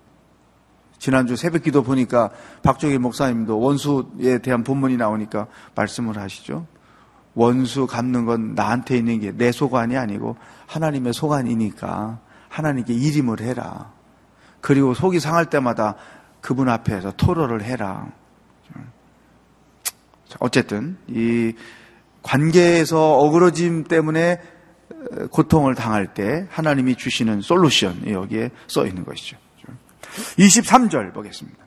지난주 0.99 1.37
새벽 1.37 1.63
기도 1.63 1.83
보니까 1.83 2.31
박종희 2.63 2.99
목사님도 2.99 3.61
원수에 3.61 4.39
대한 4.39 4.65
본문이 4.65 4.97
나오니까 4.97 5.47
말씀을 5.75 6.19
하시죠. 6.19 6.67
원수 7.35 7.87
갚는 7.87 8.25
건 8.25 8.55
나한테 8.55 8.97
있는 8.97 9.21
게 9.21 9.33
내 9.33 9.53
소관이 9.53 9.97
아니고 9.97 10.37
하나님의 10.67 11.13
소관이니까 11.13 12.19
하나님께 12.49 12.95
일임을 12.95 13.41
해라. 13.41 13.93
그리고 14.61 14.93
속이 14.95 15.21
상할 15.21 15.47
때마다 15.47 15.95
그분 16.41 16.69
앞에서 16.69 17.13
토로를 17.13 17.63
해라. 17.63 18.09
어쨌든 20.41 20.99
이 21.07 21.55
관계에서 22.23 23.19
어그러짐 23.19 23.85
때문에 23.85 24.41
고통을 25.31 25.75
당할 25.75 26.15
때 26.15 26.47
하나님이 26.51 26.97
주시는 26.97 27.41
솔루션 27.41 28.11
여기에 28.11 28.51
써 28.67 28.87
있는 28.87 29.05
것이죠. 29.05 29.37
23절 30.39 31.13
보겠습니다. 31.13 31.59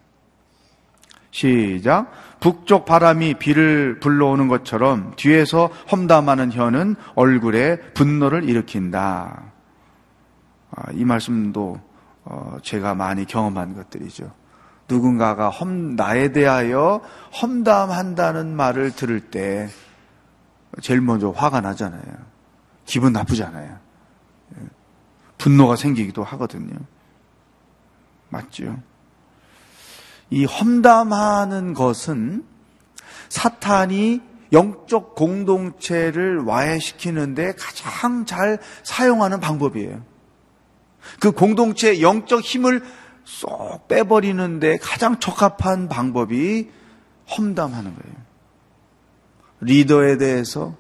시작. 1.32 2.12
북쪽 2.40 2.86
바람이 2.86 3.36
비를 3.36 4.00
불러오는 4.00 4.48
것처럼 4.48 5.14
뒤에서 5.16 5.70
험담하는 5.92 6.52
혀는 6.52 6.96
얼굴에 7.16 7.78
분노를 7.94 8.50
일으킨다. 8.50 9.44
아, 10.72 10.92
이 10.94 11.06
말씀도 11.06 11.80
어, 12.24 12.58
제가 12.62 12.96
많이 12.96 13.26
경험한 13.26 13.76
것들이죠. 13.76 14.32
누군가가 14.90 15.50
험, 15.50 15.96
나에 15.96 16.32
대하여 16.32 17.02
험담한다는 17.42 18.56
말을 18.56 18.92
들을 18.92 19.20
때 19.22 19.70
제일 20.82 21.02
먼저 21.02 21.30
화가 21.30 21.62
나잖아요. 21.62 22.32
기분 22.86 23.14
나쁘잖아요. 23.14 23.80
예. 24.56 24.62
분노가 25.38 25.76
생기기도 25.76 26.24
하거든요. 26.24 26.74
맞죠? 28.30 28.78
이 30.30 30.46
험담하는 30.46 31.74
것은 31.74 32.46
사탄이 33.30 34.22
영적 34.54 35.16
공동체를 35.16 36.40
와해시키는데 36.40 37.54
가장 37.54 38.26
잘 38.26 38.60
사용하는 38.84 39.40
방법이에요. 39.40 40.02
그 41.20 41.32
공동체의 41.32 42.02
영적 42.02 42.42
힘을 42.42 42.84
쏙 43.24 43.88
빼버리는데 43.88 44.78
가장 44.78 45.20
적합한 45.20 45.88
방법이 45.88 46.70
험담하는 47.38 47.96
거예요. 47.96 48.16
리더에 49.62 50.18
대해서, 50.18 50.76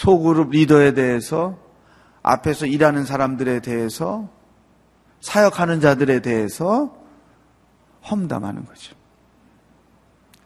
소그룹 0.00 0.48
리더에 0.48 0.94
대해서, 0.94 1.58
앞에서 2.22 2.64
일하는 2.64 3.04
사람들에 3.04 3.60
대해서, 3.60 4.30
사역하는 5.20 5.82
자들에 5.82 6.20
대해서 6.22 6.96
험담하는 8.10 8.64
거죠. 8.64 8.96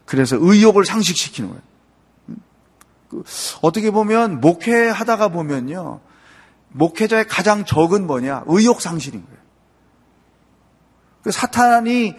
그래서 0.03 0.35
의욕을 0.37 0.83
상식시키는 0.83 1.51
거예요. 1.51 1.63
그 3.07 3.23
어떻게 3.61 3.91
보면 3.91 4.41
목회하다가 4.41 5.29
보면요. 5.29 6.01
목회자의 6.73 7.25
가장 7.25 7.63
적은 7.63 8.07
뭐냐? 8.07 8.43
의욕 8.47 8.81
상실인 8.81 9.23
거예요. 9.23 9.39
그 11.23 11.31
사탄이 11.31 12.13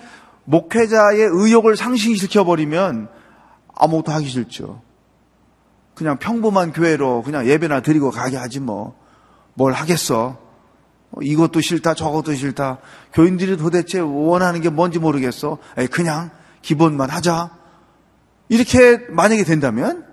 목회자의 0.45 1.21
의욕을 1.21 1.77
상실시켜 1.77 2.45
버리면 2.45 3.11
아무것도 3.75 4.11
하기 4.13 4.27
싫죠. 4.27 4.86
그냥 5.97 6.19
평범한 6.19 6.73
교회로 6.73 7.23
그냥 7.23 7.47
예배나 7.49 7.81
드리고 7.81 8.11
가게 8.11 8.37
하지 8.37 8.61
뭐. 8.61 8.95
뭘 9.55 9.73
하겠어. 9.73 10.39
이것도 11.23 11.63
싫다, 11.63 11.95
저것도 11.95 12.35
싫다. 12.35 12.79
교인들이 13.15 13.57
도대체 13.57 13.99
원하는 14.01 14.61
게 14.61 14.69
뭔지 14.69 14.99
모르겠어. 14.99 15.57
그냥 15.91 16.31
기본만 16.61 17.09
하자. 17.09 17.57
이렇게 18.51 18.99
만약에 19.09 19.45
된다면 19.45 20.07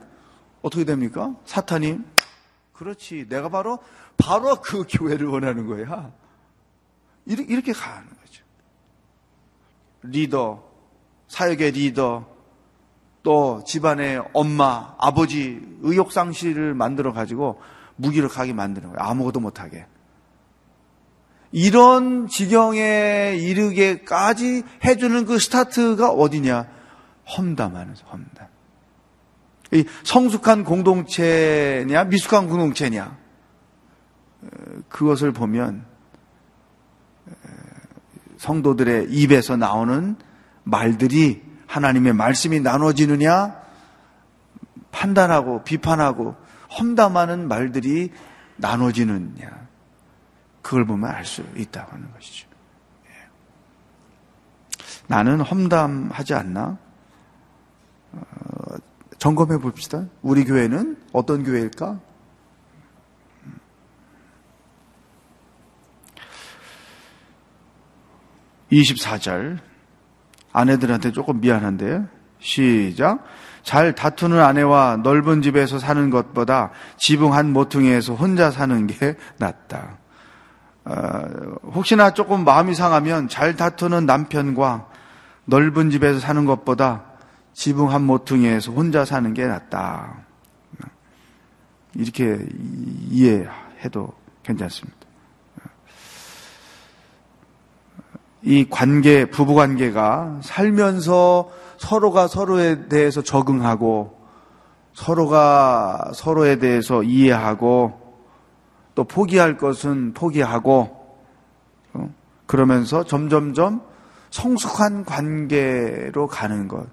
어떻게 0.62 0.86
됩니까? 0.86 1.36
사탄이 1.46 2.00
그렇지. 2.72 3.28
내가 3.28 3.50
바로 3.50 3.80
바로 4.16 4.56
그 4.62 4.86
교회를 4.90 5.28
원하는 5.28 5.68
거야. 5.68 6.14
이렇게 7.26 7.74
가는 7.74 8.08
거죠. 8.08 8.44
리더, 10.04 10.64
사역의 11.28 11.72
리더, 11.72 12.33
또 13.24 13.64
집안의 13.66 14.22
엄마, 14.34 14.96
아버지 15.00 15.62
의욕상실을 15.82 16.74
만들어 16.74 17.14
가지고 17.14 17.62
무기력하게 17.96 18.54
만드는 18.54 18.90
거예요. 18.90 19.00
아무것도 19.00 19.40
못하게. 19.40 19.86
이런 21.52 22.28
지경에 22.28 23.38
이르게까지 23.40 24.64
해주는 24.84 25.26
그 25.26 25.40
스타트가 25.40 26.10
어디냐? 26.10 26.68
험담하는 27.38 27.96
험담. 28.12 28.48
성숙한 30.04 30.66
공동체냐, 30.66 32.04
미숙한 32.06 32.50
공동체냐. 32.50 33.18
그것을 34.90 35.32
보면 35.32 35.86
성도들의 38.38 39.12
입에서 39.12 39.56
나오는 39.56 40.18
말들이 40.64 41.53
하나님의 41.74 42.14
말씀이 42.14 42.60
나눠지느냐 42.60 43.60
판단하고 44.92 45.64
비판하고 45.64 46.36
험담하는 46.78 47.48
말들이 47.48 48.12
나눠지느냐 48.58 49.68
그걸 50.62 50.86
보면 50.86 51.10
알 51.10 51.26
수 51.26 51.44
있다고 51.56 51.92
하는 51.94 52.12
것이죠. 52.14 52.48
예. 53.08 53.12
나는 55.08 55.42
험담하지 55.42 56.36
않나? 56.36 56.78
어, 58.12 58.22
점검해 59.18 59.58
봅시다. 59.58 60.06
우리 60.22 60.46
교회는 60.46 61.02
어떤 61.12 61.44
교회일까? 61.44 62.00
24절. 68.72 69.73
아내들한테 70.54 71.12
조금 71.12 71.42
미안한데 71.42 72.04
시작. 72.40 73.24
잘 73.64 73.96
다투는 73.96 74.40
아내와 74.40 75.00
넓은 75.04 75.42
집에서 75.42 75.80
사는 75.80 76.10
것보다 76.10 76.72
지붕 76.98 77.34
한 77.34 77.52
모퉁이에서 77.52 78.14
혼자 78.14 78.52
사는 78.52 78.88
게 78.88 79.16
낫다. 79.40 79.98
어, 80.86 80.94
혹시나 81.74 82.12
조금 82.12 82.44
마음이 82.44 82.76
상하면 82.76 83.30
잘 83.30 83.56
다투는 83.56 84.06
남편과 84.06 84.88
넓은 85.46 85.90
집에서 85.90 86.20
사는 86.20 86.46
것보다 86.46 87.04
지붕 87.54 87.92
한 87.92 88.04
모퉁이에서 88.04 88.72
혼자 88.72 89.06
사는 89.06 89.34
게 89.34 89.46
낫다. 89.46 90.24
이렇게 91.96 92.40
이해해도 93.10 94.14
괜찮습니다. 94.44 95.03
이 98.44 98.68
관계, 98.70 99.26
부부 99.26 99.56
관계가 99.56 100.40
살면서 100.44 101.50
서로가 101.78 102.28
서로에 102.28 102.88
대해서 102.88 103.22
적응하고 103.22 104.20
서로가 104.94 106.12
서로에 106.14 106.58
대해서 106.58 107.04
이해하고 107.04 108.00
또 108.96 109.04
포기할 109.06 109.58
것은 109.58 110.14
포기하고 110.14 111.06
어? 111.94 112.14
그러면서 112.46 113.04
점점점 113.04 113.82
성숙한 114.30 115.06
관계로 115.06 116.28
가는 116.28 116.68
것. 116.68 116.88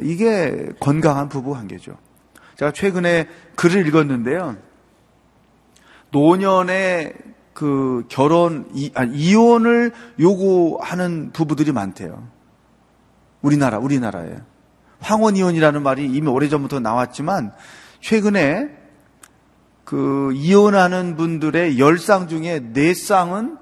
이게 0.00 0.68
건강한 0.80 1.28
부부 1.28 1.52
관계죠. 1.52 1.96
제가 2.56 2.72
최근에 2.72 3.28
글을 3.56 3.86
읽었는데요. 3.86 4.56
노년의 6.12 7.14
그 7.60 8.06
결혼, 8.08 8.70
이, 8.72 8.90
아니, 8.94 9.14
이혼을 9.18 9.92
요구하는 10.18 11.28
부부들이 11.34 11.72
많대요. 11.72 12.26
우리나라, 13.42 13.76
우리나라에. 13.76 14.38
황혼 14.98 15.36
이혼이라는 15.36 15.82
말이 15.82 16.06
이미 16.06 16.26
오래전부터 16.26 16.80
나왔지만, 16.80 17.52
최근에 18.00 18.70
그 19.84 20.32
이혼하는 20.34 21.16
분들의 21.16 21.78
열 21.78 21.98
쌍 21.98 22.28
중에 22.28 22.72
네 22.72 22.94
쌍은 22.94 23.58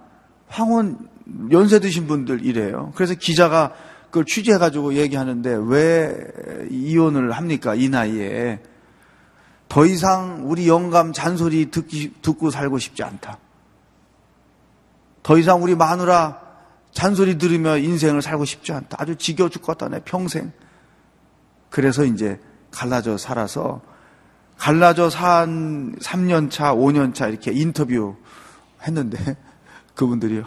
황혼 0.47 1.09
연세 1.51 1.81
드신 1.81 2.07
분들이래요. 2.07 2.93
그래서 2.95 3.15
기자가 3.15 3.73
그걸 4.11 4.27
취재해가지고 4.27 4.95
얘기하는데 4.95 5.59
왜 5.61 6.17
이혼을 6.71 7.33
합니까? 7.33 7.75
이 7.75 7.89
나이에. 7.89 8.61
더 9.69 9.87
이상 9.87 10.43
우리 10.45 10.69
영감 10.69 11.13
잔소리 11.13 11.73
듣기, 11.73 12.13
듣고 12.23 12.51
살고 12.51 12.79
싶지 12.79 13.03
않다. 13.03 13.39
더 15.29 15.37
이상 15.37 15.63
우리 15.63 15.75
마누라 15.75 16.41
잔소리 16.91 17.37
들으며 17.37 17.77
인생을 17.77 18.23
살고 18.23 18.47
싶지 18.47 18.73
않다. 18.73 18.97
아주 18.99 19.15
지겨 19.15 19.51
죽겠다, 19.51 19.91
내 19.91 20.01
평생. 20.01 20.53
그래서 21.69 22.07
이제 22.07 22.41
갈라져 22.71 23.19
살아서, 23.19 23.83
갈라져 24.57 25.11
산 25.11 25.95
3년 25.97 26.51
차, 26.51 26.75
5년 26.75 27.13
차 27.13 27.29
이렇게 27.29 27.53
인터뷰 27.53 28.17
했는데, 28.87 29.37
그분들이, 29.95 30.39
하, 30.39 30.47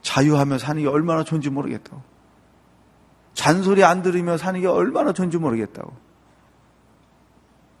자유하며 0.00 0.58
사는 0.58 0.82
게 0.82 0.88
얼마나 0.88 1.22
좋은지 1.22 1.48
모르겠다고. 1.48 2.02
잔소리 3.34 3.84
안 3.84 4.02
들으며 4.02 4.36
사는 4.36 4.60
게 4.60 4.66
얼마나 4.66 5.12
좋은지 5.12 5.38
모르겠다고. 5.38 5.96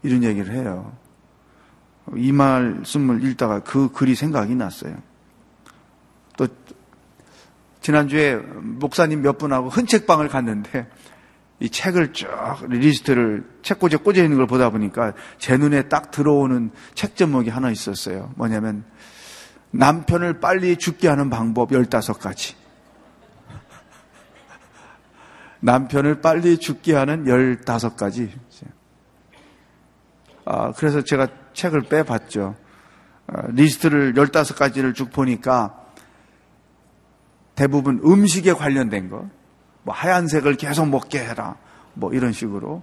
이런 0.04 0.22
얘기를 0.22 0.54
해요. 0.54 0.96
이 2.14 2.30
말씀을 2.30 3.24
읽다가 3.24 3.58
그 3.58 3.90
글이 3.90 4.14
생각이 4.14 4.54
났어요. 4.54 4.94
또 6.36 6.46
지난주에 7.80 8.36
목사님 8.36 9.22
몇 9.22 9.38
분하고 9.38 9.68
흔책방을 9.68 10.28
갔는데 10.28 10.88
이 11.60 11.68
책을 11.70 12.12
쭉 12.12 12.28
리스트를 12.68 13.44
책꽂이에 13.62 13.98
꽂아 13.98 14.18
있는 14.18 14.36
걸 14.36 14.46
보다 14.46 14.70
보니까 14.70 15.12
제 15.38 15.56
눈에 15.56 15.82
딱 15.88 16.10
들어오는 16.10 16.70
책 16.94 17.16
제목이 17.16 17.50
하나 17.50 17.70
있었어요. 17.70 18.32
뭐냐면 18.36 18.84
남편을 19.70 20.40
빨리 20.40 20.76
죽게 20.76 21.08
하는 21.08 21.30
방법 21.30 21.70
15가지. 21.70 22.54
남편을 25.60 26.20
빨리 26.20 26.58
죽게 26.58 26.94
하는 26.94 27.24
15가지. 27.24 28.30
아, 30.44 30.72
그래서 30.72 31.02
제가 31.02 31.28
책을 31.54 31.82
빼봤죠. 31.82 32.56
아, 33.28 33.42
리스트를 33.50 34.14
15가지를 34.14 34.94
쭉 34.94 35.12
보니까 35.12 35.81
대부분 37.54 38.00
음식에 38.04 38.52
관련된 38.52 39.10
것, 39.10 39.28
뭐 39.82 39.94
하얀색을 39.94 40.56
계속 40.56 40.88
먹게 40.88 41.18
해라, 41.18 41.56
뭐 41.94 42.12
이런 42.12 42.32
식으로 42.32 42.82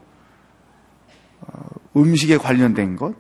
어, 1.42 1.62
음식에 1.96 2.38
관련된 2.38 2.96
것, 2.96 3.16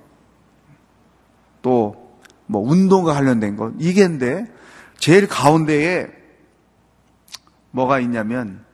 또 1.61 2.09
뭐 2.49 2.67
운동과 2.67 3.13
관련된 3.13 3.55
것 3.55 3.73
이게인데 3.77 4.51
제일 4.97 5.27
가운데에 5.27 6.07
뭐가 7.69 7.99
있냐면 7.99 8.65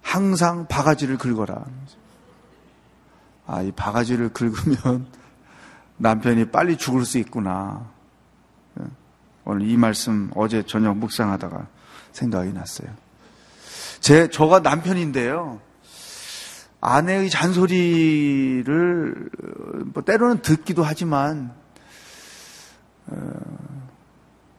항상 0.00 0.66
바가지를 0.66 1.18
긁어라. 1.18 1.66
아, 3.46 3.62
이 3.62 3.70
바가지를 3.72 4.30
긁으면 4.32 5.06
남편이 5.98 6.46
빨리 6.46 6.78
죽을 6.78 7.04
수 7.04 7.18
있구나. 7.18 7.90
오늘 9.50 9.68
이 9.68 9.76
말씀 9.76 10.30
어제 10.36 10.62
저녁 10.62 10.96
묵상하다가 10.98 11.66
생각이 12.12 12.52
났어요. 12.52 12.88
제, 13.98 14.30
저가 14.30 14.60
남편인데요. 14.60 15.60
아내의 16.80 17.30
잔소리를, 17.30 19.30
뭐, 19.92 20.04
때로는 20.04 20.42
듣기도 20.42 20.84
하지만, 20.84 21.52
어, 23.08 23.16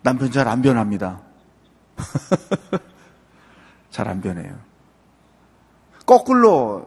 남편 0.02 0.30
잘 0.30 0.50
안 0.50 0.62
변합니다. 0.62 1.22
잘 3.92 4.10
안 4.10 4.20
변해요. 4.20 4.60
거꾸로, 6.06 6.86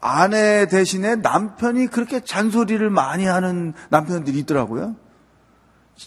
아내 0.00 0.66
대신에 0.66 1.14
남편이 1.14 1.86
그렇게 1.86 2.24
잔소리를 2.24 2.90
많이 2.90 3.24
하는 3.24 3.72
남편들이 3.90 4.36
있더라고요. 4.40 5.03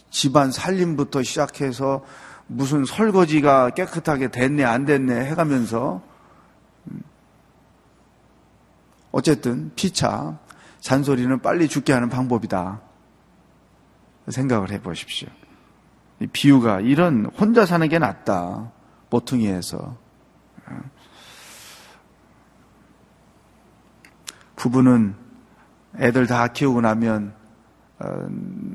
집안 0.10 0.52
살림부터 0.52 1.24
시작해서 1.24 2.04
무슨 2.48 2.86
설거지가 2.86 3.72
깨끗하게 3.72 4.30
됐네 4.30 4.64
안 4.64 4.86
됐네 4.86 5.26
해가면서 5.26 6.02
음. 6.92 7.02
어쨌든 9.12 9.72
피차 9.76 10.40
잔소리는 10.80 11.40
빨리 11.40 11.68
죽게 11.68 11.94
하는 11.94 12.10
방법이다 12.10 12.82
생각을 14.30 14.72
해 14.72 14.82
보십시오. 14.82 15.28
이 16.20 16.28
비유가 16.28 16.80
이런 16.80 17.26
혼자 17.38 17.66
사는 17.66 17.88
게 17.88 18.00
낫다 18.00 18.72
모퉁이에서 19.10 19.96
부부는 24.56 25.16
애들 26.00 26.28
다 26.28 26.48
키우고 26.48 26.82
나면 26.82 27.34
어, 28.00 28.28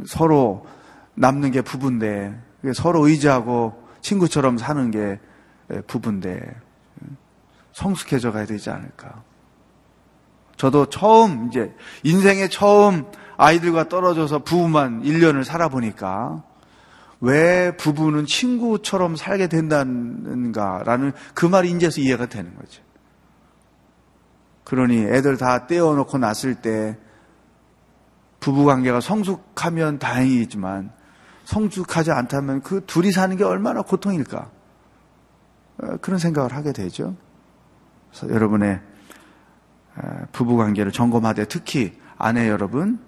서로 0.07 0.67
남는 1.15 1.51
게 1.51 1.63
부부인데 1.63 2.39
서로 2.75 3.07
의지하고 3.07 3.83
친구처럼 4.01 4.59
사는 4.59 4.91
게 4.91 5.21
부부인데 5.87 6.41
성숙해져 7.73 8.33
가야 8.33 8.47
되지 8.47 8.71
않을까. 8.71 9.23
저도 10.57 10.87
처음 10.87 11.49
이제 11.49 11.75
인생에 12.03 12.49
처음 12.49 13.07
아이들과 13.37 13.89
떨어져서 13.89 14.41
부부만 14.41 15.03
1년을 15.03 15.45
살아보니까 15.45 16.45
왜 17.21 17.77
부부는 17.77 18.27
친구처럼 18.27 19.17
살게 19.17 19.49
된다는가라는 19.49 21.13
그 21.35 21.47
말이 21.47 21.71
인제서 21.71 22.01
이해가 22.01 22.27
되는 22.27 22.55
거죠. 22.57 22.83
그러니 24.65 25.05
애들 25.05 25.37
다 25.37 25.67
떼어놓고 25.67 26.19
났을 26.19 26.57
때 26.57 26.99
부부 28.41 28.65
관계가 28.65 29.01
성숙하면 29.01 29.99
다행이지만 29.99 30.93
성숙하지 31.53 32.13
않다면 32.13 32.63
그 32.63 32.85
둘이 32.87 33.13
사는 33.13 33.37
게 33.37 33.45
얼마나 33.45 33.83
고통일까? 33.83 34.51
어, 35.83 35.97
그런 36.01 36.19
생각을 36.19 36.55
하게 36.55 36.73
되죠. 36.73 37.15
그래서 38.11 38.35
여러분의 38.35 38.81
부부 40.33 40.57
관계를 40.57 40.91
점검하되 40.91 41.45
특히 41.47 41.99
아내 42.17 42.49
여러분, 42.49 42.99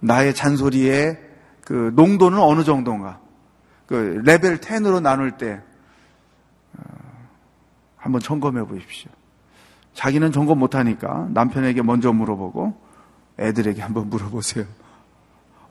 나의 0.00 0.34
잔소리의 0.34 1.20
그 1.62 1.92
농도는 1.94 2.38
어느 2.38 2.64
정도인가? 2.64 3.20
그 3.86 4.22
레벨 4.24 4.58
10으로 4.58 5.02
나눌 5.02 5.32
때 5.32 5.60
어, 6.78 6.82
한번 7.96 8.22
점검해 8.22 8.64
보십시오. 8.64 9.10
자기는 9.92 10.32
점검 10.32 10.58
못하니까 10.58 11.28
남편에게 11.30 11.82
먼저 11.82 12.12
물어보고 12.12 12.80
애들에게 13.38 13.82
한번 13.82 14.08
물어보세요. 14.08 14.64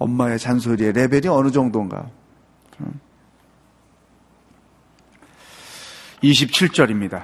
엄마의 0.04 0.38
잔소리의 0.38 0.92
레벨이 0.94 1.28
어느 1.28 1.50
정도인가. 1.50 2.10
27절입니다. 6.22 7.24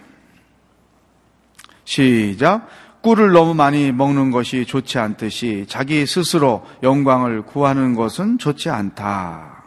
시작. 1.84 2.68
꿀을 3.02 3.32
너무 3.32 3.54
많이 3.54 3.92
먹는 3.92 4.32
것이 4.32 4.66
좋지 4.66 4.98
않듯이 4.98 5.66
자기 5.68 6.06
스스로 6.06 6.66
영광을 6.84 7.44
구하는 7.44 7.96
것은 7.96 8.38
좋지 8.38 8.70
않다. 8.70 9.64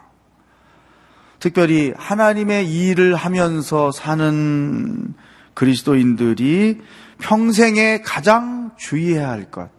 특별히 1.39 1.93
하나님의 1.95 2.71
일을 2.71 3.15
하면서 3.15 3.91
사는 3.91 5.13
그리스도인들이 5.53 6.79
평생에 7.19 8.01
가장 8.01 8.71
주의해야 8.77 9.29
할 9.29 9.51
것. 9.51 9.69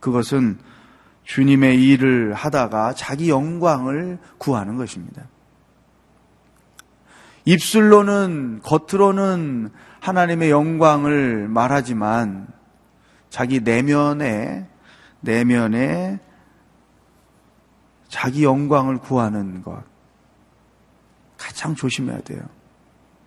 그것은 0.00 0.58
주님의 1.30 1.80
일을 1.80 2.34
하다가 2.34 2.94
자기 2.94 3.30
영광을 3.30 4.18
구하는 4.38 4.76
것입니다. 4.76 5.28
입술로는, 7.44 8.62
겉으로는 8.64 9.70
하나님의 10.00 10.50
영광을 10.50 11.46
말하지만 11.46 12.48
자기 13.28 13.60
내면에, 13.60 14.66
내면에 15.20 16.18
자기 18.08 18.42
영광을 18.42 18.98
구하는 18.98 19.62
것. 19.62 19.84
가장 21.36 21.76
조심해야 21.76 22.22
돼요. 22.22 22.40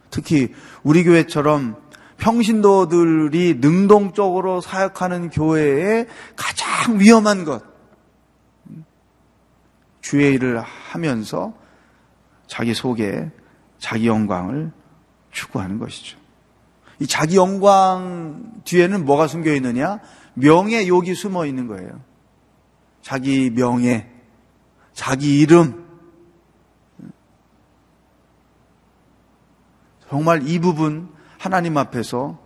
특히 0.09 0.53
우리 0.83 1.05
교회처럼 1.05 1.77
평신도들이 2.17 3.59
능동적으로 3.61 4.59
사역하는 4.59 5.29
교회의 5.29 6.07
가장 6.35 6.99
위험한 6.99 7.45
것. 7.45 7.72
주의 10.03 10.33
일을 10.33 10.59
하면서 10.59 11.53
자기 12.45 12.73
속에 12.73 13.31
자기 13.79 14.05
영광을 14.05 14.71
추구하는 15.31 15.79
것이죠. 15.79 16.19
이 16.99 17.07
자기 17.07 17.37
영광 17.37 18.61
뒤에는 18.65 19.05
뭐가 19.05 19.27
숨겨 19.27 19.53
있느냐? 19.53 19.99
명예 20.35 20.87
욕이 20.87 21.15
숨어 21.15 21.45
있는 21.45 21.67
거예요. 21.67 22.01
자기 23.01 23.49
명예, 23.49 24.11
자기 24.91 25.39
이름. 25.39 25.83
정말 30.09 30.47
이 30.47 30.59
부분 30.59 31.09
하나님 31.39 31.77
앞에서 31.77 32.39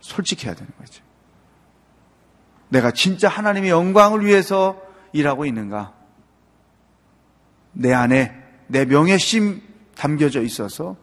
솔직해야 0.00 0.54
되는 0.54 0.70
거죠. 0.78 1.02
내가 2.68 2.90
진짜 2.90 3.28
하나님의 3.28 3.70
영광을 3.70 4.24
위해서 4.24 4.80
일하고 5.12 5.46
있는가? 5.46 5.97
내 7.78 7.94
안에 7.94 8.34
내 8.66 8.84
명예심 8.84 9.62
담겨져 9.96 10.42
있어서 10.42 10.96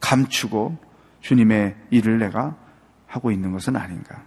감추고 0.00 0.76
주님의 1.20 1.76
일을 1.90 2.18
내가 2.18 2.56
하고 3.06 3.30
있는 3.30 3.52
것은 3.52 3.76
아닌가. 3.76 4.22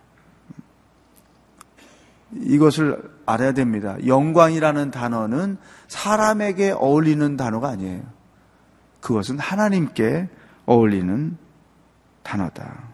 이것을 2.34 3.02
알아야 3.26 3.54
됩니다. 3.54 3.96
영광이라는 4.06 4.92
단어는 4.92 5.58
사람에게 5.88 6.72
어울리는 6.72 7.38
단어가 7.38 7.70
아니에요. 7.70 8.04
그것은 9.00 9.40
하나님께 9.40 10.28
어울리는 10.66 11.38
단어다. 12.24 12.90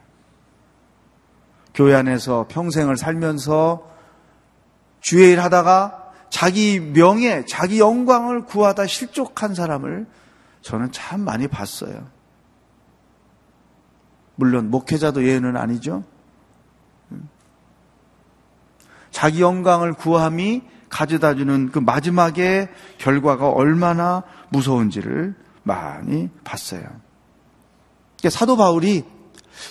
교회 1.74 1.96
안에서 1.96 2.46
평생을 2.50 2.98
살면서 2.98 3.90
주의 5.00 5.32
일 5.32 5.42
하다가 5.42 6.01
자기 6.32 6.80
명예, 6.80 7.46
자기 7.46 7.80
영광을 7.80 8.46
구하다 8.46 8.88
실족한 8.88 9.54
사람을 9.54 10.08
저는 10.62 10.92
참 10.92 11.22
많이 11.22 11.48
봤어요. 11.48 12.08
물론 14.36 14.72
목회자도 14.72 15.28
예는 15.28 15.58
아니죠. 15.58 16.04
자기 19.12 19.42
영광을 19.42 19.94
구함이 19.94 20.64
가져다 20.90 21.36
주는 21.36 21.70
그 21.70 21.80
마지막의 21.80 22.70
결과가 22.98 23.50
얼마나 23.50 24.24
무서운지를 24.50 25.36
많이 25.64 26.30
봤어요. 26.46 26.82
그러니까 26.82 28.30
사도 28.30 28.56
바울이 28.56 29.04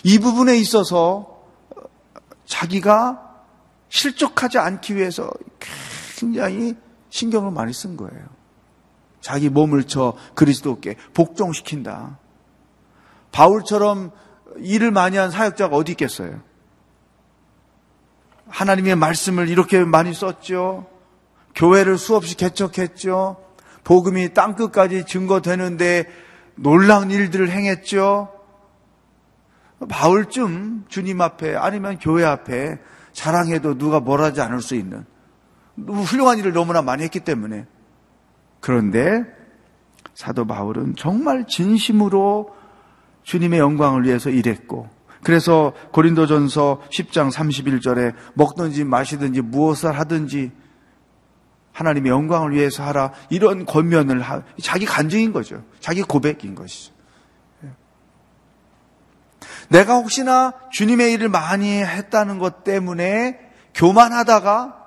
이 0.05 0.19
부분에 0.19 0.59
있어서 0.59 1.43
자기가 2.45 3.29
실족하지 3.89 4.59
않기 4.59 4.95
위해서 4.97 5.31
굉장히 6.21 6.77
신경을 7.09 7.51
많이 7.51 7.73
쓴 7.73 7.97
거예요. 7.97 8.23
자기 9.21 9.49
몸을 9.49 9.85
쳐 9.85 10.15
그리스도께 10.35 10.97
복종시킨다. 11.15 12.19
바울처럼 13.33 14.11
일을 14.59 14.91
많이 14.91 15.17
한 15.17 15.31
사역자가 15.31 15.75
어디 15.75 15.93
있겠어요? 15.93 16.41
하나님의 18.49 18.97
말씀을 18.97 19.49
이렇게 19.49 19.83
많이 19.85 20.13
썼죠. 20.13 20.87
교회를 21.55 21.97
수없이 21.97 22.37
개척했죠. 22.37 23.37
복음이 23.85 24.35
땅끝까지 24.35 25.05
증거되는데 25.07 26.05
놀라운 26.57 27.11
일들을 27.11 27.49
행했죠. 27.51 28.33
바울쯤 29.89 30.85
주님 30.89 31.21
앞에 31.23 31.57
아니면 31.57 31.99
교회 31.99 32.25
앞에 32.25 32.79
자랑해도 33.13 33.79
누가 33.79 34.01
뭘 34.01 34.21
하지 34.21 34.43
않을 34.43 34.61
수 34.61 34.75
있는 34.75 35.07
훌륭한 35.87 36.39
일을 36.39 36.53
너무나 36.53 36.83
많이 36.83 37.03
했기 37.03 37.21
때문에 37.21 37.67
그런데 38.61 39.25
사도 40.15 40.47
바울은 40.47 40.97
정말 40.97 41.47
진심으로 41.47 42.55
주님의 43.23 43.59
영광을 43.59 44.05
위해서 44.05 44.31
일했고 44.31 44.89
그래서 45.23 45.73
고린도전서 45.93 46.83
10장 46.91 47.31
31절에 47.31 48.15
먹든지 48.35 48.85
마시든지 48.85 49.43
무엇을 49.43 49.99
하든지 49.99 50.51
하나님의 51.73 52.11
영광을 52.11 52.53
위해서 52.53 52.83
하라 52.83 53.13
이런 53.29 53.65
권면을 53.65 54.21
하, 54.21 54.43
자기 54.61 54.87
간증인 54.87 55.33
거죠. 55.33 55.63
자기 55.79 56.03
고백인 56.03 56.55
것이죠. 56.55 56.93
내가 59.69 59.95
혹시나 59.95 60.53
주님의 60.73 61.13
일을 61.13 61.29
많이 61.29 61.83
했다는 61.83 62.39
것 62.39 62.65
때문에 62.65 63.39
교만하다가 63.75 64.80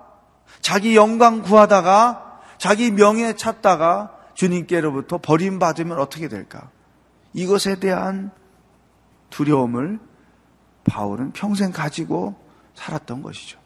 자기 0.64 0.96
영광 0.96 1.42
구하다가 1.44 2.40
자기 2.58 2.90
명예 2.90 3.34
찾다가 3.34 4.18
주님께로부터 4.34 5.20
버림받으면 5.20 6.00
어떻게 6.00 6.28
될까? 6.30 6.70
이것에 7.34 7.80
대한 7.80 8.32
두려움을 9.30 10.00
바울은 10.86 11.34
평생 11.34 11.72
가지고 11.72 12.36
살았던 12.76 13.22
것이죠. 13.22 13.60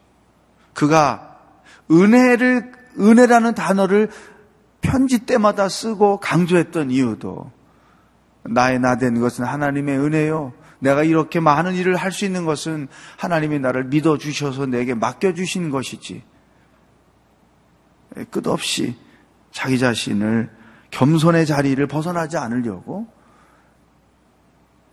그가 0.74 1.38
은혜를, 1.90 2.72
은혜라는 2.98 3.54
단어를 3.54 4.10
편지 4.80 5.20
때마다 5.20 5.68
쓰고 5.68 6.18
강조했던 6.18 6.90
이유도 6.90 7.50
나의 8.42 8.80
나 8.80 8.96
된 8.96 9.20
것은 9.20 9.44
하나님의 9.44 9.98
은혜요. 9.98 10.52
내가 10.80 11.04
이렇게 11.04 11.38
많은 11.38 11.74
일을 11.74 11.96
할 11.96 12.10
수 12.12 12.24
있는 12.24 12.44
것은 12.44 12.88
하나님이 13.18 13.60
나를 13.60 13.84
믿어주셔서 13.84 14.66
내게 14.66 14.94
맡겨주신 14.94 15.70
것이지. 15.70 16.22
끝없이 18.26 18.96
자기 19.50 19.78
자신을 19.78 20.50
겸손의 20.90 21.46
자리를 21.46 21.84
벗어나지 21.86 22.36
않으려고 22.36 23.06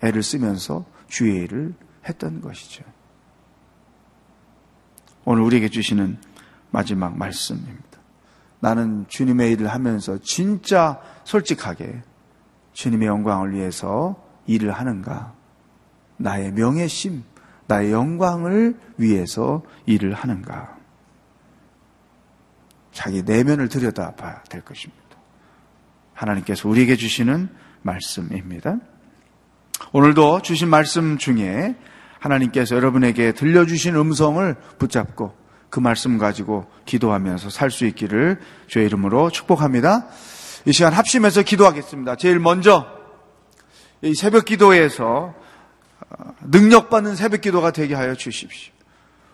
애를 0.03 0.23
쓰면서 0.23 0.85
주의 1.07 1.43
일을 1.43 1.73
했던 2.07 2.41
것이죠. 2.41 2.83
오늘 5.23 5.41
우리에게 5.43 5.69
주시는 5.69 6.17
마지막 6.71 7.17
말씀입니다. 7.17 7.83
나는 8.59 9.05
주님의 9.07 9.51
일을 9.53 9.67
하면서 9.67 10.17
진짜 10.19 10.99
솔직하게 11.23 12.01
주님의 12.73 13.07
영광을 13.07 13.53
위해서 13.53 14.21
일을 14.47 14.71
하는가? 14.71 15.33
나의 16.17 16.51
명예심, 16.53 17.23
나의 17.67 17.91
영광을 17.91 18.79
위해서 18.97 19.63
일을 19.85 20.13
하는가? 20.13 20.74
자기 22.95 23.23
내면을 23.23 23.67
들여다 23.67 24.15
봐야 24.15 24.41
될 24.43 24.62
것입니다. 24.62 25.03
하나님께서 26.13 26.69
우리에게 26.69 26.95
주시는 26.95 27.49
말씀입니다. 27.81 28.77
오늘도 29.91 30.41
주신 30.41 30.69
말씀 30.69 31.17
중에 31.17 31.75
하나님께서 32.19 32.75
여러분에게 32.77 33.34
들려주신 33.34 33.95
음성을 33.97 34.55
붙잡고 34.79 35.36
그 35.69 35.81
말씀 35.81 36.17
가지고 36.17 36.65
기도하면서 36.86 37.49
살 37.49 37.69
수 37.69 37.86
있기를 37.86 38.39
주의 38.67 38.86
이름으로 38.86 39.29
축복합니다. 39.29 40.08
이 40.65 40.71
시간 40.71 40.93
합심해서 40.93 41.43
기도하겠습니다. 41.43 42.15
제일 42.15 42.39
먼저 42.39 42.88
이 44.01 44.15
새벽 44.15 44.45
기도에서 44.45 45.36
능력받는 46.43 47.17
새벽 47.17 47.41
기도가 47.41 47.71
되게 47.71 47.93
하여 47.93 48.15
주십시오. 48.15 48.73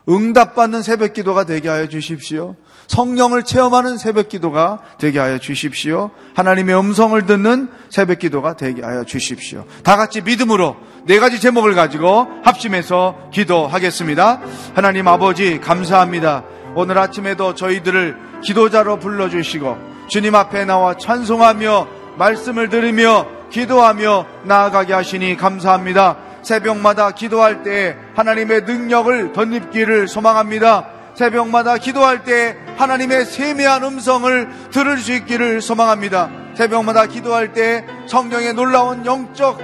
응답받는 0.10 0.82
새벽 0.82 1.13
기도가 1.13 1.43
되게 1.43 1.69
하여 1.69 1.88
주십시오. 1.88 2.56
성령을 2.91 3.43
체험하는 3.43 3.97
새벽 3.97 4.27
기도가 4.27 4.80
되게 4.97 5.17
하여 5.17 5.38
주십시오. 5.38 6.12
하나님의 6.36 6.77
음성을 6.77 7.25
듣는 7.25 7.69
새벽 7.89 8.19
기도가 8.19 8.58
되게 8.58 8.82
하여 8.84 9.06
주십시오. 9.06 9.63
다 9.82 9.95
같이 9.95 10.19
믿음으로 10.21 10.75
네 11.06 11.17
가지 11.17 11.39
제목을 11.39 11.73
가지고 11.73 12.27
합심해서 12.43 13.30
기도하겠습니다. 13.32 14.41
하나님 14.75 15.08
아버지 15.08 15.62
감사합니다. 15.62 16.43
오늘 16.75 16.97
아침에도 16.97 17.56
저희들을 17.56 18.41
기도자로 18.43 18.99
불러주시고 18.99 19.77
주님 20.10 20.36
앞에 20.36 20.65
나와 20.65 20.97
찬송하며 20.97 21.88
말씀을 22.17 22.67
들으며 22.67 23.25
기도하며 23.51 24.25
나아가게 24.43 24.91
하시니 24.91 25.38
감사합니다. 25.38 26.17
새벽마다 26.43 27.12
기도할 27.12 27.63
때 27.63 27.95
하나님의 28.15 28.63
능력을 28.63 29.32
덧입기를 29.32 30.10
소망합니다. 30.10 31.01
새벽마다 31.22 31.78
기도할 31.78 32.24
때 32.24 32.58
하나님의 32.78 33.26
세미한 33.26 33.84
음성을 33.84 34.50
들을 34.72 34.98
수 34.98 35.14
있기를 35.14 35.62
소망합니다. 35.62 36.32
새벽마다 36.58 37.06
기도할 37.06 37.54
때 37.54 37.86
성령의 38.08 38.56
놀라운 38.56 39.06
영적 39.06 39.60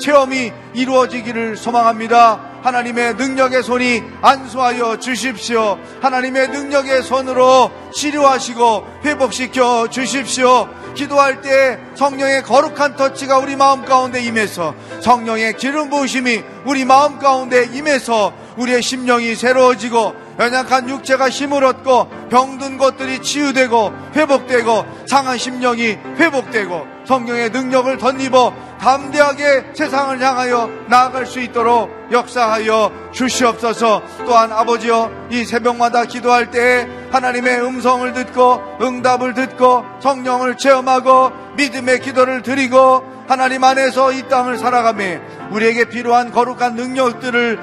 체험이 0.00 0.52
이루어지기를 0.72 1.58
소망합니다. 1.58 2.52
하나님의 2.62 3.16
능력의 3.16 3.62
손이 3.62 4.02
안수하여 4.22 5.00
주십시오. 5.00 5.78
하나님의 6.00 6.48
능력의 6.48 7.02
손으로 7.02 7.70
치료하시고 7.92 8.86
회복시켜 9.04 9.88
주십시오. 9.90 10.66
기도할 10.94 11.42
때 11.42 11.78
성령의 11.94 12.42
거룩한 12.42 12.96
터치가 12.96 13.38
우리 13.38 13.56
마음 13.56 13.84
가운데 13.84 14.22
임해서 14.22 14.74
성령의 15.02 15.58
기름 15.58 15.90
부으심이 15.90 16.42
우리 16.64 16.86
마음 16.86 17.18
가운데 17.18 17.64
임해서 17.64 18.32
우리의 18.56 18.82
심령이 18.82 19.34
새로워지고 19.34 20.21
연약한 20.38 20.88
육체가 20.88 21.28
힘을 21.28 21.64
얻고 21.64 22.08
병든 22.30 22.78
것들이 22.78 23.20
치유되고 23.20 23.92
회복되고 24.14 24.84
상한 25.06 25.38
심령이 25.38 25.98
회복되고 26.16 26.86
성령의 27.06 27.50
능력을 27.50 27.98
덧입어 27.98 28.54
담대하게 28.80 29.72
세상을 29.74 30.20
향하여 30.20 30.68
나아갈 30.88 31.26
수 31.26 31.40
있도록 31.40 31.90
역사하여 32.10 33.10
주시옵소서. 33.12 34.02
또한 34.26 34.52
아버지여 34.52 35.28
이 35.30 35.44
새벽마다 35.44 36.04
기도할 36.04 36.50
때에 36.50 36.88
하나님의 37.10 37.62
음성을 37.62 38.12
듣고 38.12 38.60
응답을 38.80 39.34
듣고 39.34 39.84
성령을 40.00 40.56
체험하고 40.56 41.30
믿음의 41.56 42.00
기도를 42.00 42.42
드리고 42.42 43.04
하나님 43.28 43.62
안에서 43.62 44.12
이 44.12 44.28
땅을 44.28 44.58
살아가며 44.58 45.20
우리에게 45.50 45.84
필요한 45.84 46.32
거룩한 46.32 46.74
능력들을 46.74 47.58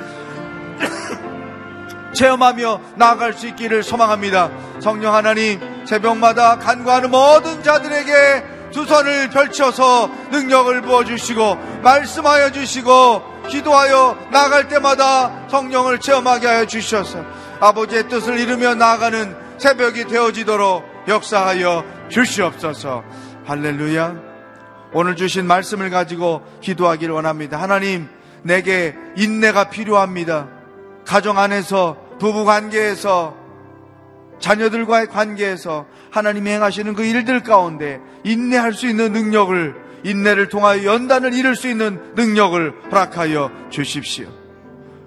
체험하며 2.13 2.81
나아갈 2.95 3.33
수 3.33 3.47
있기를 3.47 3.83
소망합니다. 3.83 4.49
성령 4.81 5.13
하나님, 5.13 5.59
새벽마다 5.85 6.57
간구하는 6.59 7.11
모든 7.11 7.63
자들에게 7.63 8.45
두 8.71 8.85
손을 8.85 9.29
펼쳐서 9.29 10.09
능력을 10.31 10.81
부어주시고, 10.81 11.57
말씀하여 11.81 12.51
주시고, 12.51 13.23
기도하여 13.47 14.17
나갈 14.31 14.67
때마다 14.67 15.47
성령을 15.49 15.99
체험하게 15.99 16.47
하여 16.47 16.65
주셔서 16.65 17.23
아버지의 17.59 18.07
뜻을 18.07 18.39
이루며 18.39 18.75
나아가는 18.75 19.35
새벽이 19.57 20.05
되어지도록 20.05 20.83
역사하여 21.07 21.83
주시옵소서. 22.09 23.03
할렐루야. 23.45 24.15
오늘 24.93 25.15
주신 25.15 25.45
말씀을 25.45 25.89
가지고 25.89 26.41
기도하기를 26.61 27.13
원합니다. 27.13 27.59
하나님, 27.59 28.07
내게 28.43 28.95
인내가 29.17 29.69
필요합니다. 29.69 30.58
가정 31.09 31.39
안에서 31.39 31.97
부부 32.19 32.45
관계에서 32.45 33.35
자녀들과의 34.39 35.07
관계에서 35.07 35.87
하나님이 36.11 36.51
행하시는 36.51 36.93
그 36.93 37.03
일들 37.03 37.41
가운데 37.41 37.99
인내할 38.23 38.73
수 38.73 38.87
있는 38.87 39.11
능력을 39.11 39.75
인내를 40.03 40.49
통하여 40.49 40.83
연단을 40.83 41.33
이룰 41.33 41.55
수 41.55 41.67
있는 41.67 42.13
능력을 42.13 42.91
허락하여 42.91 43.49
주십시오. 43.71 44.27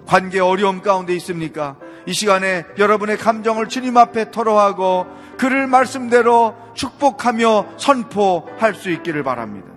관계 0.05 0.41
어려움 0.41 0.81
가운데 0.81 1.15
있습니까? 1.15 1.77
이 2.05 2.11
시간에 2.11 2.65
여러분의 2.77 3.15
감정을 3.17 3.69
주님 3.69 3.95
앞에 3.95 4.29
토로하고 4.29 5.07
그를 5.37 5.67
말씀대로 5.67 6.53
축복하며 6.73 7.77
선포할 7.77 8.75
수 8.75 8.91
있기를 8.91 9.23
바랍니다. 9.23 9.67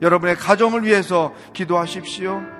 여러분의 0.00 0.36
가정을 0.36 0.86
위해서 0.86 1.34
기도하십시오. 1.52 2.53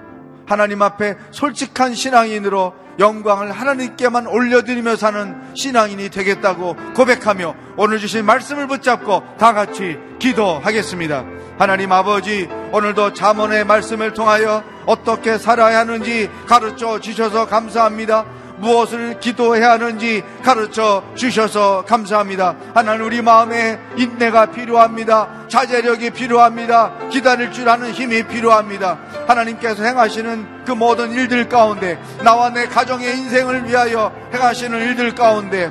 하나님 0.46 0.82
앞에 0.82 1.16
솔직한 1.30 1.94
신앙인으로 1.94 2.74
영광을 2.98 3.50
하나님께만 3.50 4.26
올려드리며 4.26 4.96
사는 4.96 5.34
신앙인이 5.54 6.10
되겠다고 6.10 6.76
고백하며 6.94 7.54
오늘 7.76 7.98
주신 7.98 8.24
말씀을 8.24 8.66
붙잡고 8.66 9.22
다 9.38 9.52
같이 9.52 9.98
기도하겠습니다. 10.18 11.24
하나님 11.58 11.92
아버지, 11.92 12.48
오늘도 12.72 13.12
자문의 13.14 13.64
말씀을 13.64 14.12
통하여 14.12 14.62
어떻게 14.86 15.38
살아야 15.38 15.80
하는지 15.80 16.30
가르쳐 16.46 17.00
주셔서 17.00 17.46
감사합니다. 17.46 18.24
무엇을 18.58 19.18
기도해야 19.20 19.72
하는지 19.72 20.22
가르쳐 20.42 21.02
주셔서 21.14 21.84
감사합니다. 21.84 22.54
하나님 22.74 23.06
우리 23.06 23.22
마음에 23.22 23.78
인내가 23.96 24.46
필요합니다. 24.46 25.48
자제력이 25.48 26.10
필요합니다. 26.10 27.08
기다릴 27.10 27.52
줄 27.52 27.68
아는 27.68 27.92
힘이 27.92 28.22
필요합니다. 28.22 28.98
하나님께서 29.26 29.82
행하시는 29.82 30.64
그 30.64 30.72
모든 30.72 31.12
일들 31.12 31.48
가운데 31.48 31.98
나와 32.22 32.50
내 32.50 32.66
가정의 32.66 33.18
인생을 33.18 33.68
위하여 33.68 34.12
행하시는 34.32 34.80
일들 34.80 35.14
가운데 35.14 35.70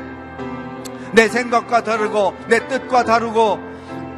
내 1.13 1.27
생각과 1.27 1.83
다르고 1.83 2.35
내 2.47 2.67
뜻과 2.67 3.03
다르고 3.03 3.59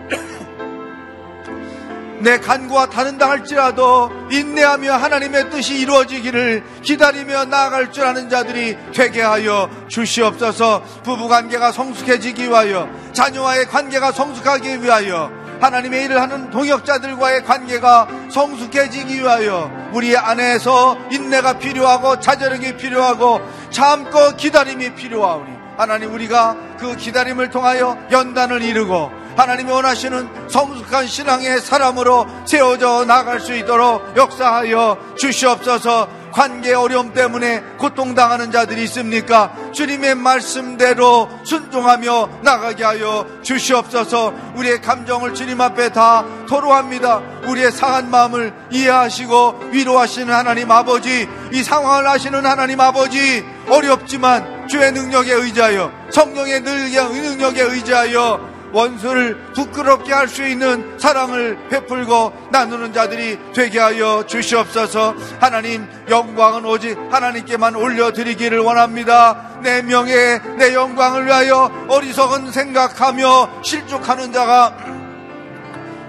내 2.21 2.39
간구와 2.39 2.87
다른다 2.87 3.29
할지라도 3.29 4.09
인내하며 4.31 4.93
하나님의 4.93 5.49
뜻이 5.49 5.77
이루어지기를 5.79 6.63
기다리며 6.81 7.45
나아갈 7.45 7.91
줄 7.91 8.05
아는 8.05 8.29
자들이 8.29 8.77
되게 8.93 9.21
하여 9.21 9.69
주시옵소서. 9.89 10.81
부부 11.03 11.27
관계가 11.27 11.71
성숙해지기 11.71 12.45
위하여 12.45 12.89
자녀와의 13.11 13.65
관계가 13.65 14.13
성숙하기 14.13 14.81
위하여 14.81 15.29
하나님의 15.59 16.05
일을 16.05 16.21
하는 16.21 16.49
동역자들과의 16.51 17.43
관계가 17.45 18.07
성숙해지기 18.31 19.19
위하여 19.21 19.71
우리 19.93 20.15
안에서 20.17 20.97
인내가 21.11 21.57
필요하고 21.57 22.19
자제력이 22.19 22.77
필요하고 22.77 23.41
참고 23.69 24.35
기다림이 24.35 24.95
필요하오니 24.95 25.55
하나님 25.77 26.13
우리가 26.13 26.55
그 26.79 26.95
기다림을 26.95 27.49
통하여 27.49 27.97
연단을 28.11 28.61
이루고 28.61 29.11
하나님이 29.35 29.69
원하시는 29.69 30.49
성숙한 30.49 31.07
신앙의 31.07 31.59
사람으로 31.59 32.25
세워져 32.45 33.03
나갈 33.05 33.39
수 33.39 33.53
있도록 33.55 34.15
역사하여 34.15 35.15
주시옵소서 35.17 36.07
관계 36.35 36.73
어려움 36.73 37.13
때문에 37.13 37.61
고통당하는 37.77 38.51
자들이 38.51 38.83
있습니까? 38.83 39.55
주님의 39.71 40.15
말씀대로 40.15 41.29
순종하며 41.45 42.41
나가게 42.43 42.83
하여 42.83 43.25
주시옵소서 43.41 44.33
우리의 44.57 44.81
감정을 44.81 45.33
주님 45.33 45.61
앞에 45.61 45.93
다 45.93 46.25
토로합니다. 46.49 47.21
우리의 47.47 47.71
상한 47.71 48.11
마음을 48.11 48.53
이해하시고 48.69 49.69
위로하시는 49.71 50.33
하나님 50.33 50.69
아버지, 50.71 51.25
이 51.53 51.63
상황을 51.63 52.05
아시는 52.05 52.45
하나님 52.45 52.81
아버지, 52.81 53.45
어렵지만 53.69 54.67
주의 54.67 54.91
능력에 54.91 55.31
의지하여 55.31 55.89
성령의 56.09 56.59
능력에 56.59 57.61
의지하여 57.61 58.54
원수를 58.71 59.37
부끄럽게 59.53 60.11
할 60.13 60.27
수 60.27 60.45
있는 60.45 60.97
사랑을 60.99 61.57
베풀고 61.69 62.49
나누는 62.51 62.93
자들이 62.93 63.39
되게 63.53 63.79
하여 63.79 64.25
주시옵소서. 64.27 65.15
하나님 65.39 65.87
영광은 66.09 66.65
오직 66.65 66.97
하나님께만 67.11 67.75
올려드리기를 67.75 68.59
원합니다. 68.59 69.59
내 69.61 69.81
명예 69.81 70.41
내 70.57 70.73
영광을 70.73 71.25
위하여 71.25 71.71
어리석은 71.87 72.51
생각하며 72.51 73.61
실족하는 73.63 74.33
자가 74.33 74.75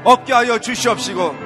없게 0.05 0.33
하여 0.33 0.59
주시옵시고 0.59 1.37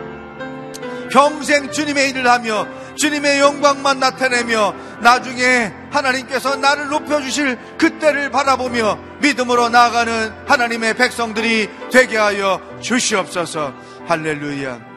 평생 1.11 1.70
주님의 1.70 2.11
일을 2.11 2.28
하며 2.28 2.66
주님의 2.97 3.41
영광만 3.41 3.99
나타내며 3.99 4.74
나중에 5.01 5.72
하나님께서 5.90 6.57
나를 6.57 6.88
높여주실 6.88 7.59
그때를 7.78 8.30
바라보며 8.30 8.98
믿음으로 9.20 9.68
나아가는 9.68 10.32
하나님의 10.46 10.94
백성들이 10.94 11.68
되게 11.90 12.16
하여 12.16 12.61
주시옵소서 12.80 13.72
할렐루야 14.07 14.90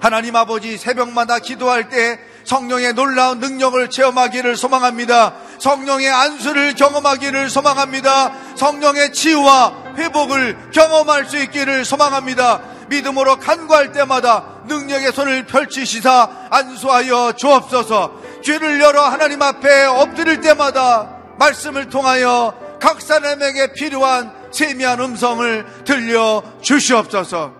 하나님 0.00 0.36
아버지 0.36 0.76
새벽마다 0.78 1.38
기도할 1.38 1.88
때 1.88 2.18
성령의 2.44 2.94
놀라운 2.94 3.40
능력을 3.40 3.90
체험하기를 3.90 4.56
소망합니다. 4.56 5.34
성령의 5.58 6.08
안수를 6.08 6.74
경험하기를 6.74 7.50
소망합니다. 7.50 8.32
성령의 8.54 9.12
치유와 9.12 9.94
회복을 9.96 10.70
경험할 10.70 11.26
수 11.26 11.38
있기를 11.38 11.84
소망합니다. 11.84 12.60
믿음으로 12.88 13.40
간구할 13.40 13.90
때마다 13.92 14.60
능력의 14.66 15.12
손을 15.12 15.46
펼치시사 15.46 16.48
안수하여 16.50 17.32
주옵소서 17.32 18.25
죄를 18.46 18.80
열어 18.80 19.02
하나님 19.02 19.42
앞에 19.42 19.86
엎드릴 19.86 20.40
때마다 20.40 21.16
말씀을 21.36 21.88
통하여 21.88 22.54
각 22.80 23.00
사람에게 23.00 23.72
필요한 23.72 24.32
세미한 24.52 25.00
음성을 25.00 25.66
들려 25.84 26.44
주시옵소서. 26.60 27.52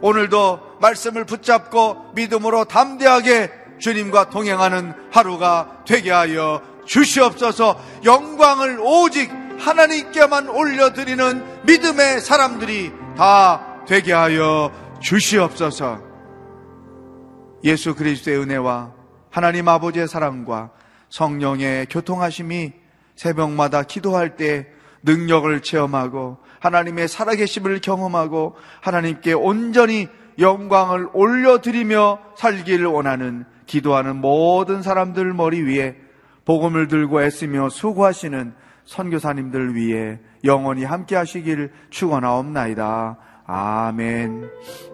오늘도 0.00 0.78
말씀을 0.80 1.24
붙잡고 1.24 2.14
믿음으로 2.16 2.64
담대하게 2.64 3.52
주님과 3.78 4.30
동행하는 4.30 4.94
하루가 5.12 5.84
되게 5.86 6.10
하여 6.10 6.60
주시옵소서. 6.84 7.80
영광을 8.04 8.80
오직 8.82 9.30
하나님께만 9.60 10.48
올려드리는 10.48 11.62
믿음의 11.64 12.20
사람들이 12.20 12.92
다 13.16 13.84
되게 13.86 14.12
하여 14.12 14.72
주시옵소서. 15.00 16.00
예수 17.62 17.94
그리스도의 17.94 18.38
은혜와 18.38 19.03
하나님 19.34 19.66
아버지의 19.66 20.06
사랑과 20.06 20.70
성령의 21.08 21.86
교통하심이 21.86 22.72
새벽마다 23.16 23.82
기도할 23.82 24.36
때 24.36 24.68
능력을 25.02 25.60
체험하고 25.60 26.38
하나님의 26.60 27.08
살아계심을 27.08 27.80
경험하고 27.80 28.54
하나님께 28.80 29.32
온전히 29.32 30.06
영광을 30.38 31.08
올려드리며 31.12 32.20
살기를 32.36 32.86
원하는 32.86 33.44
기도하는 33.66 34.20
모든 34.20 34.82
사람들 34.82 35.32
머리 35.32 35.62
위에 35.62 35.96
복음을 36.44 36.86
들고 36.86 37.20
애쓰며 37.24 37.70
수고하시는 37.70 38.54
선교사님들 38.84 39.74
위해 39.74 40.20
영원히 40.44 40.84
함께 40.84 41.16
하시길 41.16 41.72
축원하옵나이다. 41.90 43.16
아멘. 43.46 44.93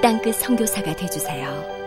땅끝 0.00 0.36
성교사가 0.36 0.94
되주세요 0.94 1.77